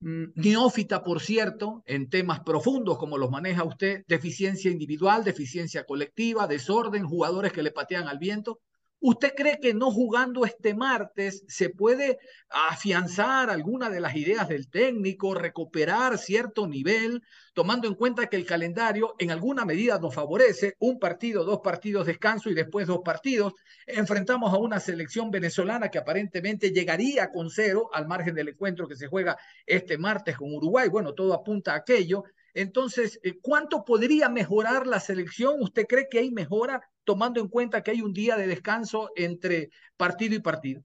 neófita, 0.00 1.04
por 1.04 1.20
cierto, 1.20 1.82
en 1.86 2.08
temas 2.08 2.40
profundos 2.40 2.98
como 2.98 3.18
los 3.18 3.30
maneja 3.30 3.64
usted, 3.64 4.02
deficiencia 4.08 4.70
individual, 4.70 5.24
deficiencia 5.24 5.84
colectiva, 5.84 6.46
desorden, 6.46 7.06
jugadores 7.06 7.52
que 7.52 7.62
le 7.62 7.70
patean 7.70 8.08
al 8.08 8.18
viento, 8.18 8.60
¿Usted 9.02 9.34
cree 9.34 9.58
que 9.60 9.72
no 9.72 9.90
jugando 9.90 10.44
este 10.44 10.74
martes 10.74 11.42
se 11.48 11.70
puede 11.70 12.18
afianzar 12.50 13.48
alguna 13.48 13.88
de 13.88 13.98
las 13.98 14.14
ideas 14.14 14.46
del 14.46 14.68
técnico, 14.68 15.34
recuperar 15.34 16.18
cierto 16.18 16.66
nivel, 16.66 17.22
tomando 17.54 17.88
en 17.88 17.94
cuenta 17.94 18.26
que 18.26 18.36
el 18.36 18.44
calendario 18.44 19.14
en 19.18 19.30
alguna 19.30 19.64
medida 19.64 19.98
nos 19.98 20.14
favorece, 20.14 20.76
un 20.80 20.98
partido, 20.98 21.44
dos 21.44 21.60
partidos 21.60 22.06
descanso 22.06 22.50
y 22.50 22.54
después 22.54 22.86
dos 22.86 23.00
partidos? 23.02 23.54
Enfrentamos 23.86 24.52
a 24.52 24.58
una 24.58 24.78
selección 24.78 25.30
venezolana 25.30 25.88
que 25.88 25.98
aparentemente 25.98 26.70
llegaría 26.70 27.30
con 27.32 27.48
cero 27.48 27.88
al 27.94 28.06
margen 28.06 28.34
del 28.34 28.50
encuentro 28.50 28.86
que 28.86 28.96
se 28.96 29.06
juega 29.06 29.38
este 29.64 29.96
martes 29.96 30.36
con 30.36 30.52
Uruguay. 30.52 30.90
Bueno, 30.90 31.14
todo 31.14 31.32
apunta 31.32 31.72
a 31.72 31.76
aquello. 31.76 32.24
Entonces, 32.54 33.20
eh, 33.22 33.38
¿cuánto 33.40 33.84
podría 33.84 34.28
mejorar 34.28 34.86
la 34.86 35.00
selección? 35.00 35.60
¿Usted 35.60 35.86
cree 35.86 36.08
que 36.10 36.18
hay 36.18 36.30
mejora 36.30 36.80
tomando 37.04 37.40
en 37.40 37.48
cuenta 37.48 37.82
que 37.82 37.92
hay 37.92 38.02
un 38.02 38.12
día 38.12 38.36
de 38.36 38.46
descanso 38.46 39.10
entre 39.16 39.70
partido 39.96 40.34
y 40.34 40.40
partido? 40.40 40.82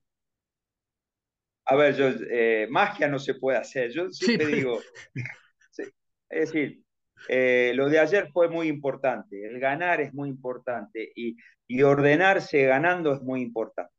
A 1.66 1.76
ver, 1.76 1.96
yo, 1.96 2.10
eh, 2.30 2.68
magia 2.70 3.08
no 3.08 3.20
se 3.20 3.36
puede 3.36 3.58
hacer. 3.58 3.92
Yo 3.92 4.10
siempre 4.10 4.48
digo, 4.48 4.80
es 6.30 6.52
decir, 6.52 6.82
eh, 7.28 7.74
lo 7.76 7.90
de 7.90 8.00
ayer 8.00 8.30
fue 8.32 8.50
muy 8.50 8.68
importante. 8.68 9.46
El 9.46 9.60
ganar 9.60 10.00
es 10.02 10.14
muy 10.14 10.30
importante 10.30 11.12
y, 11.16 11.36
y 11.68 11.82
ordenarse 11.82 12.64
ganando 12.66 13.14
es 13.14 13.22
muy 13.22 13.42
importante. 13.42 13.92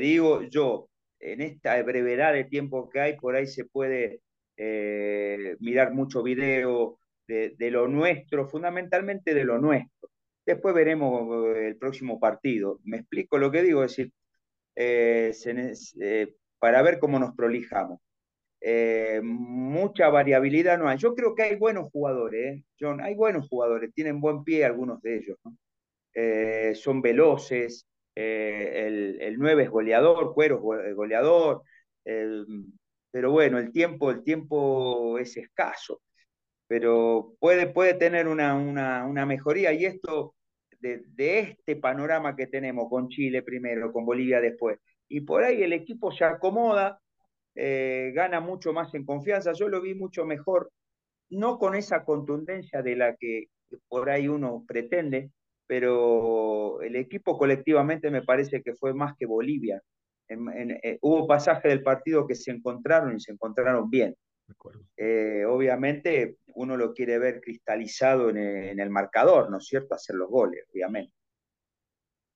digo 0.00 0.42
yo, 0.42 0.90
en 1.18 1.40
esta 1.40 1.82
brevedad 1.82 2.34
de 2.34 2.44
tiempo 2.44 2.90
que 2.90 3.00
hay, 3.00 3.16
por 3.16 3.34
ahí 3.34 3.46
se 3.46 3.64
puede 3.64 4.20
eh, 4.56 5.56
mirar 5.60 5.92
mucho 5.92 6.22
video 6.22 6.98
de, 7.26 7.54
lo 7.70 7.88
nuestro, 7.88 8.46
fundamentalmente 8.46 9.34
de 9.34 9.44
lo 9.44 9.58
nuestro. 9.58 10.10
Después 10.46 10.74
veremos 10.74 11.56
eh, 11.56 11.68
el 11.68 11.76
próximo 11.76 12.18
partido. 12.20 12.80
Me 12.84 12.98
explico 12.98 13.36
lo 13.38 13.50
que 13.50 13.62
digo, 13.62 13.84
es 13.84 13.96
decir, 13.96 14.12
eh, 14.76 16.34
para 16.58 16.82
ver 16.82 16.98
cómo 16.98 17.18
nos 17.18 17.34
prolijamos. 17.34 18.00
mucha 19.22 20.08
variabilidad 20.08 20.78
no 20.78 20.88
hay. 20.88 20.98
Yo 20.98 21.14
creo 21.14 21.34
que 21.34 21.42
hay 21.42 21.56
buenos 21.56 21.90
jugadores, 21.90 22.64
John, 22.80 23.00
hay 23.00 23.14
buenos 23.14 23.48
jugadores, 23.48 23.92
tienen 23.94 24.20
buen 24.20 24.44
pie 24.44 24.64
algunos 24.64 25.02
de 25.02 25.16
ellos, 25.16 25.38
son 26.80 27.02
veloces, 27.02 27.86
el, 28.14 29.18
el 29.20 29.38
9 29.38 29.64
es 29.64 29.70
goleador, 29.70 30.32
Cuero 30.34 30.80
es 30.82 30.94
goleador, 30.94 31.62
pero 33.16 33.30
bueno, 33.30 33.58
el 33.58 33.72
tiempo, 33.72 34.10
el 34.10 34.22
tiempo 34.22 35.18
es 35.18 35.38
escaso, 35.38 36.02
pero 36.66 37.32
puede, 37.40 37.66
puede 37.66 37.94
tener 37.94 38.28
una, 38.28 38.54
una, 38.54 39.24
mejoría 39.24 39.72
y 39.72 39.86
esto 39.86 40.34
de, 40.80 41.38
este 41.40 41.76
panorama 41.76 42.36
que 42.36 42.46
tenemos 42.46 42.90
con 42.90 43.08
Chile 43.08 43.42
primero, 43.42 43.90
con 43.90 44.04
Bolivia 44.04 44.42
después, 44.42 44.78
y 45.08 45.22
por 45.22 45.44
ahí 45.44 45.62
el 45.62 45.72
equipo 45.72 46.12
se 46.12 46.26
acomoda, 46.26 47.00
eh, 47.54 48.12
gana 48.14 48.40
mucho 48.40 48.74
más 48.74 48.92
en 48.92 49.06
confianza, 49.06 49.54
yo 49.54 49.70
lo 49.70 49.80
vi 49.80 49.94
mucho 49.94 50.26
mejor, 50.26 50.70
no 51.30 51.58
con 51.58 51.74
esa 51.74 52.04
contundencia 52.04 52.82
de 52.82 52.96
la 52.96 53.16
que 53.16 53.46
por 53.88 54.10
ahí 54.10 54.28
uno 54.28 54.62
pretende, 54.68 55.30
pero 55.66 56.82
el 56.82 56.96
equipo 56.96 57.38
colectivamente 57.38 58.10
me 58.10 58.20
parece 58.20 58.62
que 58.62 58.74
fue 58.74 58.92
más 58.92 59.16
que 59.16 59.24
Bolivia, 59.24 59.80
eh, 60.28 60.98
hubo 61.02 61.26
pasajes 61.26 61.70
del 61.70 61.82
partido 61.82 62.26
que 62.26 62.34
se 62.34 62.50
encontraron 62.50 63.16
y 63.16 63.20
se 63.20 63.32
encontraron 63.32 63.88
bien. 63.88 64.16
Eh, 64.96 65.44
obviamente 65.46 66.38
uno 66.54 66.76
lo 66.76 66.92
quiere 66.92 67.18
ver 67.18 67.40
cristalizado 67.40 68.30
en 68.30 68.36
el, 68.36 68.64
en 68.68 68.80
el, 68.80 68.90
marcador, 68.90 69.50
¿no 69.50 69.58
es 69.58 69.66
cierto? 69.66 69.94
Hacer 69.94 70.16
los 70.16 70.30
goles, 70.30 70.64
obviamente. 70.72 71.12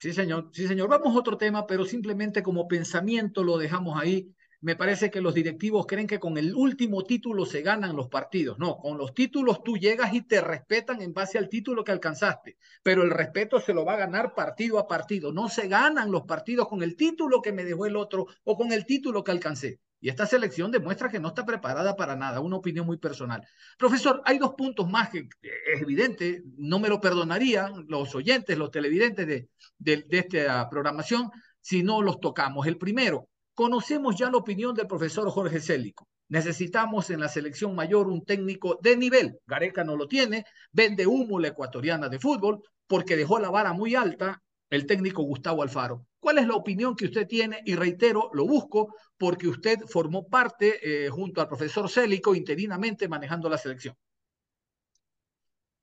Sí, 0.00 0.12
señor, 0.12 0.50
sí, 0.52 0.66
señor. 0.66 0.88
Vamos 0.88 1.14
a 1.14 1.18
otro 1.18 1.36
tema, 1.36 1.66
pero 1.66 1.84
simplemente 1.84 2.42
como 2.42 2.66
pensamiento 2.66 3.44
lo 3.44 3.58
dejamos 3.58 4.00
ahí 4.00 4.34
me 4.62 4.76
parece 4.76 5.10
que 5.10 5.20
los 5.22 5.34
directivos 5.34 5.86
creen 5.86 6.06
que 6.06 6.18
con 6.18 6.36
el 6.36 6.54
último 6.54 7.02
título 7.04 7.46
se 7.46 7.62
ganan 7.62 7.96
los 7.96 8.08
partidos. 8.08 8.58
No, 8.58 8.76
con 8.76 8.98
los 8.98 9.14
títulos 9.14 9.62
tú 9.64 9.78
llegas 9.78 10.12
y 10.12 10.22
te 10.22 10.40
respetan 10.40 11.00
en 11.00 11.14
base 11.14 11.38
al 11.38 11.48
título 11.48 11.82
que 11.82 11.92
alcanzaste, 11.92 12.58
pero 12.82 13.02
el 13.02 13.10
respeto 13.10 13.58
se 13.58 13.72
lo 13.72 13.84
va 13.84 13.94
a 13.94 13.98
ganar 13.98 14.34
partido 14.34 14.78
a 14.78 14.86
partido. 14.86 15.32
No 15.32 15.48
se 15.48 15.66
ganan 15.66 16.10
los 16.10 16.22
partidos 16.22 16.68
con 16.68 16.82
el 16.82 16.96
título 16.96 17.40
que 17.40 17.52
me 17.52 17.64
dejó 17.64 17.86
el 17.86 17.96
otro 17.96 18.26
o 18.44 18.56
con 18.56 18.72
el 18.72 18.84
título 18.84 19.24
que 19.24 19.30
alcancé. 19.30 19.80
Y 20.02 20.08
esta 20.08 20.26
selección 20.26 20.70
demuestra 20.70 21.10
que 21.10 21.20
no 21.20 21.28
está 21.28 21.44
preparada 21.44 21.94
para 21.94 22.16
nada, 22.16 22.40
una 22.40 22.56
opinión 22.56 22.86
muy 22.86 22.96
personal. 22.96 23.46
Profesor, 23.78 24.22
hay 24.24 24.38
dos 24.38 24.54
puntos 24.56 24.88
más 24.88 25.10
que 25.10 25.28
es 25.42 25.82
evidente, 25.82 26.42
no 26.56 26.78
me 26.78 26.88
lo 26.88 27.00
perdonarían 27.00 27.84
los 27.86 28.14
oyentes, 28.14 28.56
los 28.56 28.70
televidentes 28.70 29.26
de, 29.26 29.48
de, 29.78 30.04
de 30.08 30.18
esta 30.18 30.68
programación 30.70 31.30
si 31.60 31.82
no 31.82 32.02
los 32.02 32.20
tocamos. 32.20 32.66
El 32.66 32.78
primero, 32.78 33.29
Conocemos 33.60 34.16
ya 34.16 34.30
la 34.30 34.38
opinión 34.38 34.74
del 34.74 34.86
profesor 34.86 35.28
Jorge 35.28 35.60
Célico. 35.60 36.08
Necesitamos 36.30 37.10
en 37.10 37.20
la 37.20 37.28
selección 37.28 37.74
mayor 37.74 38.08
un 38.08 38.24
técnico 38.24 38.78
de 38.80 38.96
nivel. 38.96 39.38
Gareca 39.46 39.84
no 39.84 39.96
lo 39.96 40.08
tiene, 40.08 40.46
vende 40.72 41.06
humo 41.06 41.38
la 41.38 41.48
ecuatoriana 41.48 42.08
de 42.08 42.18
fútbol 42.18 42.62
porque 42.86 43.16
dejó 43.16 43.38
la 43.38 43.50
vara 43.50 43.74
muy 43.74 43.94
alta 43.94 44.42
el 44.70 44.86
técnico 44.86 45.24
Gustavo 45.24 45.62
Alfaro. 45.62 46.06
¿Cuál 46.18 46.38
es 46.38 46.46
la 46.46 46.54
opinión 46.54 46.96
que 46.96 47.04
usted 47.04 47.26
tiene? 47.26 47.60
Y 47.66 47.74
reitero, 47.74 48.30
lo 48.32 48.46
busco 48.46 48.94
porque 49.18 49.46
usted 49.46 49.80
formó 49.80 50.26
parte 50.26 50.78
eh, 50.82 51.10
junto 51.10 51.42
al 51.42 51.48
profesor 51.48 51.90
Célico 51.90 52.34
interinamente 52.34 53.08
manejando 53.08 53.50
la 53.50 53.58
selección. 53.58 53.94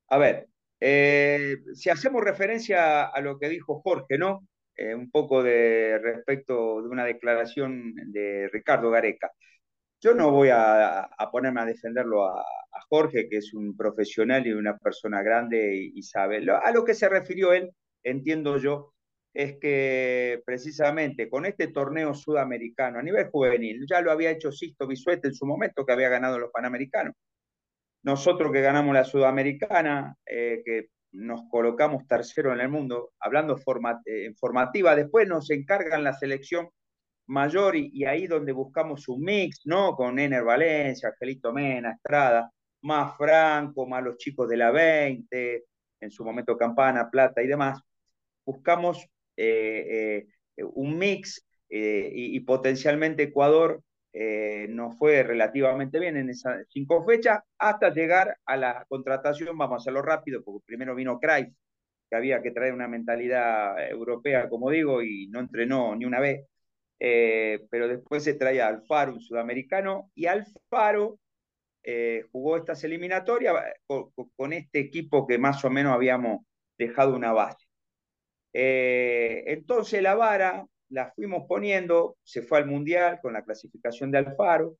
A 0.07 0.17
ver, 0.17 0.49
eh, 0.79 1.57
si 1.75 1.91
hacemos 1.91 2.23
referencia 2.23 3.03
a 3.03 3.21
lo 3.21 3.37
que 3.37 3.49
dijo 3.49 3.79
Jorge, 3.83 4.17
¿no? 4.17 4.47
Eh, 4.77 4.93
un 4.93 5.09
poco 5.09 5.41
de 5.41 5.97
respecto 5.99 6.81
de 6.83 6.89
una 6.89 7.03
declaración 7.03 7.95
de 8.11 8.47
Ricardo 8.53 8.91
Gareca. 8.91 9.31
Yo 10.01 10.13
no 10.13 10.31
voy 10.31 10.49
a, 10.51 11.09
ponerme 11.31 11.61
a 11.61 11.65
defenderlo 11.65 12.25
a, 12.25 12.45
Jorge, 12.89 13.27
que 13.29 13.37
es 13.37 13.53
un 13.53 13.75
profesional 13.75 14.45
y 14.45 14.53
una 14.53 14.77
persona 14.77 15.23
grande 15.23 15.75
y, 15.93 16.01
sabe. 16.03 16.45
a 16.63 16.71
lo 16.71 16.85
que 16.85 16.93
se 16.93 17.09
refirió 17.09 17.53
él, 17.53 17.71
entiendo 18.03 18.57
yo, 18.57 18.93
es 19.33 19.57
que 19.59 20.41
precisamente 20.45 21.29
con 21.29 21.45
este 21.45 21.67
torneo 21.69 22.13
sudamericano 22.13 22.99
a 22.99 23.03
nivel 23.03 23.29
juvenil, 23.29 23.85
ya 23.89 24.01
lo 24.01 24.11
había 24.11 24.31
hecho 24.31 24.51
Sisto 24.51 24.87
Bisuete 24.87 25.29
en 25.29 25.33
su 25.33 25.45
momento, 25.45 25.85
que 25.85 25.93
había 25.93 26.09
ganado 26.09 26.39
los 26.39 26.51
Panamericanos. 26.51 27.15
Nosotros 28.03 28.51
que 28.53 28.61
ganamos 28.61 28.93
la 28.93 29.03
Sudamericana, 29.03 30.15
eh, 30.25 30.61
que 30.63 30.89
nos 31.11 31.41
colocamos 31.49 32.07
tercero 32.07 32.53
en 32.53 32.59
el 32.59 32.69
mundo, 32.69 33.11
hablando 33.19 33.55
eh, 33.55 34.25
en 34.25 34.35
formativa, 34.35 34.95
después 34.95 35.27
nos 35.27 35.49
encargan 35.49 36.03
la 36.03 36.13
selección 36.13 36.69
mayor 37.27 37.75
y, 37.75 38.05
ahí 38.05 38.27
donde 38.27 38.51
buscamos 38.51 39.07
un 39.09 39.21
mix, 39.21 39.61
¿no? 39.65 39.95
Con 39.95 40.19
Ener 40.19 40.43
Valencia, 40.43 41.09
Angelito 41.09 41.51
Mena, 41.53 41.91
Estrada, 41.91 42.51
más 42.81 43.17
Franco, 43.17 43.85
más 43.85 44.03
los 44.03 44.17
chicos 44.17 44.47
de 44.47 44.57
la 44.57 44.71
20, 44.71 45.65
en 45.99 46.11
su 46.11 46.23
momento 46.23 46.57
Campana, 46.57 47.09
Plata 47.09 47.41
y 47.41 47.47
demás, 47.47 47.81
buscamos 48.45 49.05
eh, 49.35 50.25
eh, 50.55 50.63
un 50.63 50.97
mix 50.97 51.43
y, 51.69 52.39
potencialmente 52.41 53.23
Ecuador 53.23 53.83
eh, 54.13 54.67
nos 54.69 54.97
fue 54.97 55.23
relativamente 55.23 55.99
bien 55.99 56.17
en 56.17 56.29
esas 56.29 56.65
cinco 56.69 57.03
fechas, 57.05 57.39
hasta 57.57 57.93
llegar 57.93 58.37
a 58.45 58.57
la 58.57 58.85
contratación, 58.87 59.57
vamos 59.57 59.75
a 59.75 59.77
hacerlo 59.77 60.01
rápido, 60.01 60.43
porque 60.43 60.65
primero 60.65 60.95
vino 60.95 61.19
Cruyff, 61.19 61.53
que 62.09 62.15
había 62.15 62.41
que 62.41 62.51
traer 62.51 62.73
una 62.73 62.87
mentalidad 62.87 63.89
europea, 63.89 64.49
como 64.49 64.71
digo, 64.71 65.03
y 65.03 65.27
no 65.27 65.39
entrenó 65.39 65.95
ni 65.95 66.05
una 66.05 66.19
vez, 66.19 66.47
eh, 66.99 67.65
pero 67.69 67.87
después 67.87 68.23
se 68.23 68.33
traía 68.35 68.67
Alfaro, 68.67 69.13
un 69.13 69.21
sudamericano, 69.21 70.11
y 70.15 70.25
Alfaro 70.27 71.19
eh, 71.83 72.25
jugó 72.31 72.57
estas 72.57 72.83
eliminatorias 72.83 73.55
con, 73.87 74.11
con, 74.35 74.53
este 74.53 74.79
equipo 74.79 75.27
que 75.27 75.37
más 75.37 75.63
o 75.65 75.69
menos 75.69 75.93
habíamos 75.93 76.45
dejado 76.77 77.15
una 77.15 77.33
base. 77.33 77.65
entonces 78.53 80.01
la 80.01 80.15
vara 80.15 80.65
la 80.89 81.11
fuimos 81.13 81.45
poniendo, 81.47 82.17
se 82.23 82.41
fue 82.41 82.59
al 82.59 82.67
Mundial 82.67 83.19
con 83.21 83.33
la 83.33 83.43
clasificación 83.43 84.11
de 84.11 84.19
Alfaro. 84.19 84.77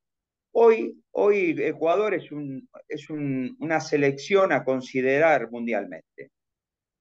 Hoy, 0.52 1.02
hoy 1.12 1.54
Ecuador 1.58 2.14
es, 2.14 2.32
un, 2.32 2.68
es 2.88 3.08
una 3.10 3.80
selección 3.80 4.52
a 4.52 4.64
considerar 4.64 5.50
mundialmente. 5.50 6.30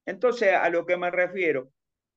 Entonces, 0.06 0.54
a 0.54 0.70
lo 0.70 0.86
que 0.86 0.98
me 0.98 1.12
refiero, 1.12 1.72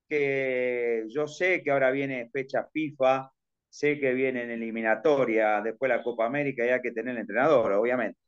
que 0.09 1.05
yo 1.09 1.27
sé 1.29 1.63
que 1.63 1.71
ahora 1.71 1.91
viene 1.91 2.31
fecha 2.33 2.69
FIFA, 2.73 3.31
sé 3.69 3.99
que 4.01 4.13
viene 4.13 4.43
en 4.43 4.51
eliminatoria, 4.51 5.61
después 5.63 5.89
la 5.89 6.03
Copa 6.03 6.27
América 6.27 6.67
y 6.67 6.71
hay 6.71 6.81
que 6.81 6.93
tener 6.93 7.15
el 7.15 7.21
entrenador, 7.23 7.73
obviamente. 7.73 8.19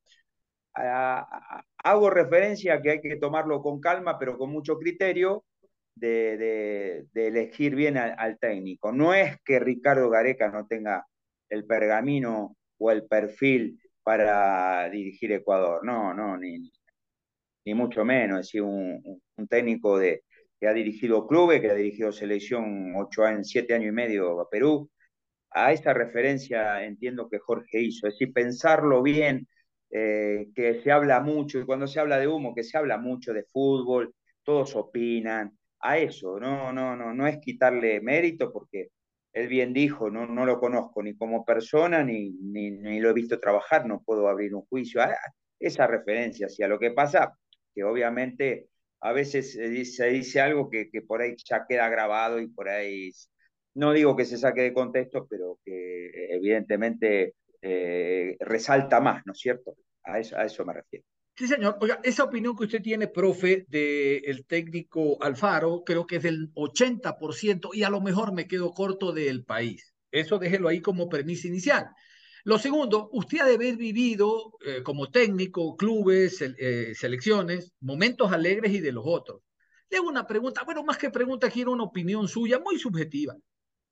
hago 0.74 2.10
referencia 2.10 2.74
a 2.74 2.82
que 2.82 2.90
hay 2.92 3.00
que 3.00 3.16
tomarlo 3.16 3.60
con 3.62 3.80
calma, 3.80 4.18
pero 4.18 4.38
con 4.38 4.50
mucho 4.50 4.78
criterio, 4.78 5.44
de, 5.94 7.06
elegir 7.14 7.74
bien 7.74 7.96
al, 7.96 8.38
técnico. 8.38 8.92
No 8.92 9.14
es 9.14 9.36
que 9.44 9.58
Ricardo 9.58 10.10
Gareca 10.10 10.50
no 10.50 10.66
tenga 10.66 11.06
el 11.48 11.64
pergamino 11.66 12.56
o 12.78 12.90
el 12.90 13.04
perfil 13.06 13.78
para 14.02 14.88
dirigir 14.90 15.32
Ecuador, 15.32 15.84
no, 15.84 16.12
no, 16.14 16.36
ni, 16.36 16.72
ni 17.64 17.74
mucho 17.74 18.04
menos, 18.04 18.40
es 18.40 18.46
decir, 18.46 18.62
un, 18.62 19.20
técnico 19.48 19.98
de, 19.98 20.22
que 20.60 20.68
ha 20.68 20.72
dirigido 20.72 21.26
clubes, 21.26 21.60
que 21.60 21.70
ha 21.70 21.74
dirigido 21.74 22.12
selección 22.12 22.94
ocho 22.96 23.24
años, 23.24 23.48
siete 23.48 23.74
años 23.74 23.88
y 23.88 23.92
medio 23.92 24.40
a 24.40 24.48
Perú. 24.48 24.90
A 25.50 25.72
esa 25.72 25.92
referencia 25.92 26.84
entiendo 26.84 27.28
que 27.28 27.38
Jorge 27.38 27.80
hizo, 27.80 28.06
es 28.06 28.14
decir, 28.14 28.32
pensarlo 28.32 29.02
bien, 29.02 29.48
eh, 29.90 30.48
que 30.54 30.82
se 30.82 30.90
habla 30.92 31.20
mucho, 31.20 31.58
y 31.58 31.66
cuando 31.66 31.86
se 31.86 32.00
habla 32.00 32.18
de 32.18 32.28
humo, 32.28 32.54
que 32.54 32.64
se 32.64 32.78
habla 32.78 32.98
mucho 32.98 33.32
de 33.32 33.44
fútbol, 33.44 34.14
todos 34.44 34.74
opinan, 34.76 35.56
a 35.82 35.98
eso, 35.98 36.38
no, 36.40 36.72
no, 36.72 36.96
no, 36.96 37.12
no 37.12 37.26
es 37.26 37.38
quitarle 37.38 38.00
mérito 38.00 38.52
porque 38.52 38.90
él 39.32 39.48
bien 39.48 39.72
dijo, 39.72 40.10
no, 40.10 40.26
no 40.26 40.46
lo 40.46 40.60
conozco 40.60 41.02
ni 41.02 41.16
como 41.16 41.44
persona 41.44 42.04
ni, 42.04 42.30
ni, 42.30 43.00
lo 43.00 43.10
he 43.10 43.14
visto 43.14 43.40
trabajar, 43.40 43.86
no 43.86 44.02
puedo 44.02 44.28
abrir 44.28 44.54
un 44.54 44.62
juicio. 44.62 45.02
A 45.02 45.14
esa 45.58 45.86
referencia 45.86 46.46
hacia 46.46 46.68
lo 46.68 46.78
que 46.78 46.90
pasa, 46.92 47.36
que 47.74 47.84
obviamente 47.84 48.68
a 49.00 49.12
veces 49.12 49.52
se 49.52 49.68
dice, 49.68 50.40
algo 50.40 50.70
que, 50.70 50.90
que, 50.90 51.02
por 51.02 51.22
ahí 51.22 51.34
ya 51.44 51.66
queda 51.68 51.88
grabado 51.88 52.40
y 52.40 52.48
por 52.48 52.68
ahí, 52.68 53.10
no 53.74 53.92
digo 53.92 54.16
que 54.16 54.24
se 54.24 54.38
saque 54.38 54.62
de 54.62 54.74
contexto, 54.74 55.26
pero 55.28 55.58
que 55.64 56.10
evidentemente 56.30 57.34
eh, 57.62 58.36
resalta 58.40 59.00
más, 59.00 59.22
¿no 59.26 59.32
es 59.32 59.38
cierto? 59.40 59.76
A 60.04 60.18
eso, 60.20 60.36
a 60.36 60.44
eso 60.44 60.64
me 60.64 60.74
refiero. 60.74 61.04
Sí, 61.42 61.48
señor. 61.48 61.76
Oiga, 61.80 61.98
esa 62.04 62.22
opinión 62.22 62.56
que 62.56 62.66
usted 62.66 62.80
tiene, 62.80 63.08
profe, 63.08 63.66
del 63.68 64.46
técnico 64.46 65.20
Alfaro, 65.20 65.82
creo 65.84 66.06
que 66.06 66.18
es 66.18 66.22
del 66.22 66.54
80% 66.54 67.70
y 67.72 67.82
a 67.82 67.90
lo 67.90 68.00
mejor 68.00 68.32
me 68.32 68.46
quedo 68.46 68.70
corto 68.70 69.10
del 69.10 69.44
país. 69.44 69.92
Eso 70.12 70.38
déjelo 70.38 70.68
ahí 70.68 70.80
como 70.80 71.08
premisa 71.08 71.48
inicial. 71.48 71.86
Lo 72.44 72.60
segundo, 72.60 73.08
usted 73.10 73.40
ha 73.40 73.46
de 73.46 73.54
haber 73.54 73.76
vivido 73.76 74.52
eh, 74.64 74.84
como 74.84 75.10
técnico, 75.10 75.76
clubes, 75.76 76.40
eh, 76.42 76.92
selecciones, 76.94 77.72
momentos 77.80 78.30
alegres 78.30 78.72
y 78.72 78.78
de 78.78 78.92
los 78.92 79.02
otros. 79.04 79.42
Le 79.90 79.96
hago 79.96 80.08
una 80.08 80.28
pregunta, 80.28 80.62
bueno, 80.62 80.84
más 80.84 80.96
que 80.96 81.10
pregunta, 81.10 81.50
quiero 81.50 81.72
una 81.72 81.82
opinión 81.82 82.28
suya 82.28 82.60
muy 82.60 82.78
subjetiva. 82.78 83.34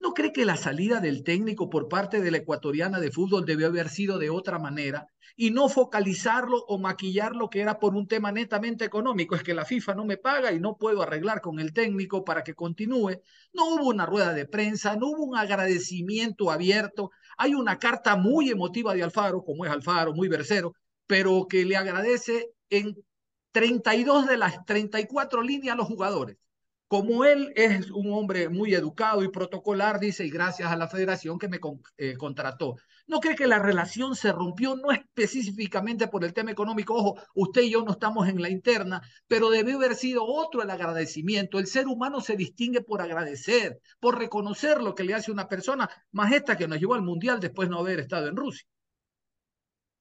¿No 0.01 0.15
cree 0.15 0.33
que 0.33 0.47
la 0.47 0.57
salida 0.57 0.99
del 0.99 1.23
técnico 1.25 1.69
por 1.69 1.87
parte 1.89 2.23
de 2.23 2.31
la 2.31 2.39
ecuatoriana 2.39 3.01
de 3.01 3.13
fútbol 3.13 3.45
debió 3.45 3.67
haber 3.67 3.91
sido 3.91 4.19
de 4.19 4.31
otra 4.31 4.59
manera 4.59 5.09
y 5.37 5.51
no 5.51 5.69
focalizarlo 5.69 6.65
o 6.69 6.79
maquillar 6.79 7.37
lo 7.37 7.51
que 7.51 7.61
era 7.61 7.79
por 7.79 7.95
un 7.95 8.09
tema 8.09 8.33
netamente 8.33 8.87
económico? 8.87 9.35
Es 9.35 9.43
que 9.43 9.53
la 9.53 9.67
FIFA 9.67 9.95
no 9.97 10.07
me 10.07 10.17
paga 10.17 10.53
y 10.53 10.59
no 10.59 10.79
puedo 10.79 11.03
arreglar 11.03 11.43
con 11.43 11.61
el 11.61 11.75
técnico 11.75 12.25
para 12.25 12.43
que 12.43 12.55
continúe. 12.55 13.21
No 13.53 13.67
hubo 13.75 13.89
una 13.89 14.07
rueda 14.07 14.33
de 14.33 14.47
prensa, 14.47 14.97
no 14.97 15.09
hubo 15.09 15.23
un 15.23 15.37
agradecimiento 15.37 16.51
abierto. 16.51 17.11
Hay 17.37 17.55
una 17.55 17.79
carta 17.79 18.17
muy 18.17 18.49
emotiva 18.49 18.95
de 18.95 19.03
Alfaro, 19.03 19.45
como 19.45 19.67
es 19.67 19.71
Alfaro, 19.71 20.15
muy 20.15 20.29
versero, 20.29 20.73
pero 21.07 21.47
que 21.47 21.67
le 21.67 21.77
agradece 21.77 22.53
en 22.71 22.97
32 23.53 24.27
de 24.29 24.39
las 24.39 24.65
34 24.65 25.43
líneas 25.43 25.75
a 25.75 25.77
los 25.77 25.89
jugadores. 25.89 26.39
Como 26.91 27.25
él 27.25 27.53
es 27.55 27.89
un 27.93 28.13
hombre 28.13 28.49
muy 28.49 28.75
educado 28.75 29.23
y 29.23 29.29
protocolar, 29.29 30.01
dice, 30.01 30.27
y 30.27 30.29
gracias 30.29 30.73
a 30.73 30.77
la 30.77 30.89
federación 30.89 31.39
que 31.39 31.47
me 31.47 31.61
eh, 31.99 32.17
contrató. 32.17 32.79
¿No 33.07 33.21
cree 33.21 33.37
que 33.37 33.47
la 33.47 33.61
relación 33.61 34.17
se 34.17 34.33
rompió 34.33 34.75
no 34.75 34.91
específicamente 34.91 36.09
por 36.09 36.25
el 36.25 36.33
tema 36.33 36.51
económico? 36.51 36.97
Ojo, 36.97 37.23
usted 37.37 37.63
y 37.63 37.71
yo 37.71 37.85
no 37.85 37.93
estamos 37.93 38.29
en 38.29 38.43
la 38.43 38.51
interna, 38.51 39.01
pero 39.29 39.51
debió 39.51 39.77
haber 39.77 39.95
sido 39.95 40.25
otro 40.25 40.63
el 40.63 40.71
agradecimiento. 40.71 41.61
El 41.61 41.69
ser 41.69 41.87
humano 41.87 42.21
se 42.21 42.35
distingue 42.35 42.81
por 42.81 43.01
agradecer, 43.03 43.79
por 44.01 44.19
reconocer 44.19 44.83
lo 44.83 44.97
que 44.97 45.05
le 45.05 45.15
hace 45.15 45.31
una 45.31 45.47
persona, 45.47 45.89
más 46.11 46.33
esta 46.33 46.57
que 46.57 46.67
nos 46.67 46.81
llevó 46.81 46.95
al 46.95 47.03
Mundial 47.03 47.39
después 47.39 47.69
de 47.69 47.75
no 47.77 47.79
haber 47.79 48.01
estado 48.01 48.27
en 48.27 48.35
Rusia. 48.35 48.67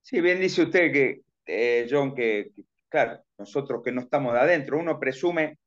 Sí, 0.01 0.21
bien 0.21 0.39
dice 0.39 0.63
usted 0.63 0.91
que, 0.91 1.21
eh, 1.45 1.87
John, 1.87 2.15
que, 2.15 2.49
claro, 2.87 3.21
nosotros 3.37 3.83
que 3.85 3.91
no 3.91 4.01
estamos 4.01 4.33
de 4.33 4.39
adentro, 4.39 4.79
uno 4.79 4.99
presume 4.99 5.59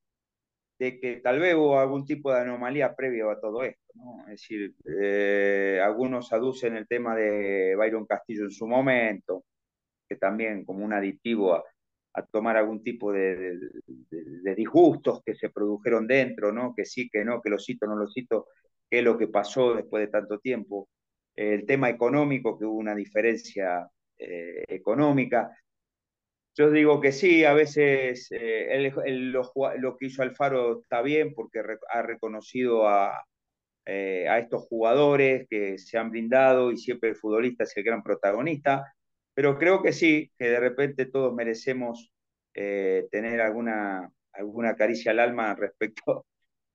de 0.82 0.98
que 0.98 1.20
tal 1.20 1.38
vez 1.38 1.54
hubo 1.54 1.78
algún 1.78 2.04
tipo 2.04 2.32
de 2.32 2.40
anomalía 2.40 2.96
previo 2.96 3.30
a 3.30 3.40
todo 3.40 3.62
esto. 3.62 3.92
¿no? 3.94 4.22
Es 4.22 4.30
decir, 4.30 4.74
eh, 5.00 5.80
algunos 5.80 6.32
aducen 6.32 6.74
el 6.74 6.88
tema 6.88 7.14
de 7.14 7.76
Byron 7.76 8.04
Castillo 8.04 8.42
en 8.42 8.50
su 8.50 8.66
momento, 8.66 9.44
que 10.08 10.16
también 10.16 10.64
como 10.64 10.84
un 10.84 10.92
aditivo 10.92 11.54
a, 11.54 11.62
tomar 12.32 12.56
algún 12.56 12.82
tipo 12.82 13.12
de, 13.12 13.60
disgustos 14.56 15.22
que 15.24 15.36
se 15.36 15.50
produjeron 15.50 16.08
dentro, 16.08 16.50
¿no? 16.52 16.74
que 16.74 16.84
sí, 16.84 17.08
que 17.08 17.24
no, 17.24 17.40
que 17.40 17.50
lo 17.50 17.60
cito, 17.60 17.86
no 17.86 17.94
lo 17.94 18.08
cito, 18.08 18.48
qué 18.90 18.98
es 18.98 19.04
lo 19.04 19.16
que 19.16 19.28
pasó 19.28 19.74
después 19.74 20.04
de 20.04 20.10
tanto 20.10 20.40
tiempo. 20.40 20.88
El 21.36 21.64
tema 21.64 21.90
económico, 21.90 22.58
que 22.58 22.64
hubo 22.64 22.76
una 22.76 22.96
diferencia 22.96 23.88
eh, 24.18 24.64
económica, 24.66 25.56
yo 26.54 26.70
digo 26.70 27.00
que 27.00 27.12
sí, 27.12 27.44
a 27.44 27.54
veces 27.54 28.28
eh, 28.30 28.92
lo, 29.06 29.96
que 29.96 30.06
hizo 30.06 30.22
Alfaro 30.22 30.80
está 30.80 31.00
bien 31.02 31.34
porque 31.34 31.62
ha 31.90 32.02
reconocido 32.02 32.88
a, 32.88 33.24
eh, 33.86 34.28
a 34.28 34.38
estos 34.38 34.64
jugadores 34.68 35.46
que 35.48 35.78
se 35.78 35.98
han 35.98 36.10
brindado 36.10 36.70
y 36.70 36.76
siempre 36.76 37.10
el 37.10 37.16
futbolista 37.16 37.64
es 37.64 37.76
el 37.76 37.84
gran 37.84 38.02
protagonista, 38.02 38.94
pero 39.34 39.58
creo 39.58 39.82
que 39.82 39.92
sí, 39.92 40.30
que 40.38 40.50
de 40.50 40.60
repente 40.60 41.06
todos 41.06 41.34
merecemos 41.34 42.12
eh, 42.54 43.08
tener 43.10 43.40
alguna, 43.40 44.12
alguna 44.32 44.76
caricia 44.76 45.12
al 45.12 45.20
alma 45.20 45.54
respecto 45.58 46.26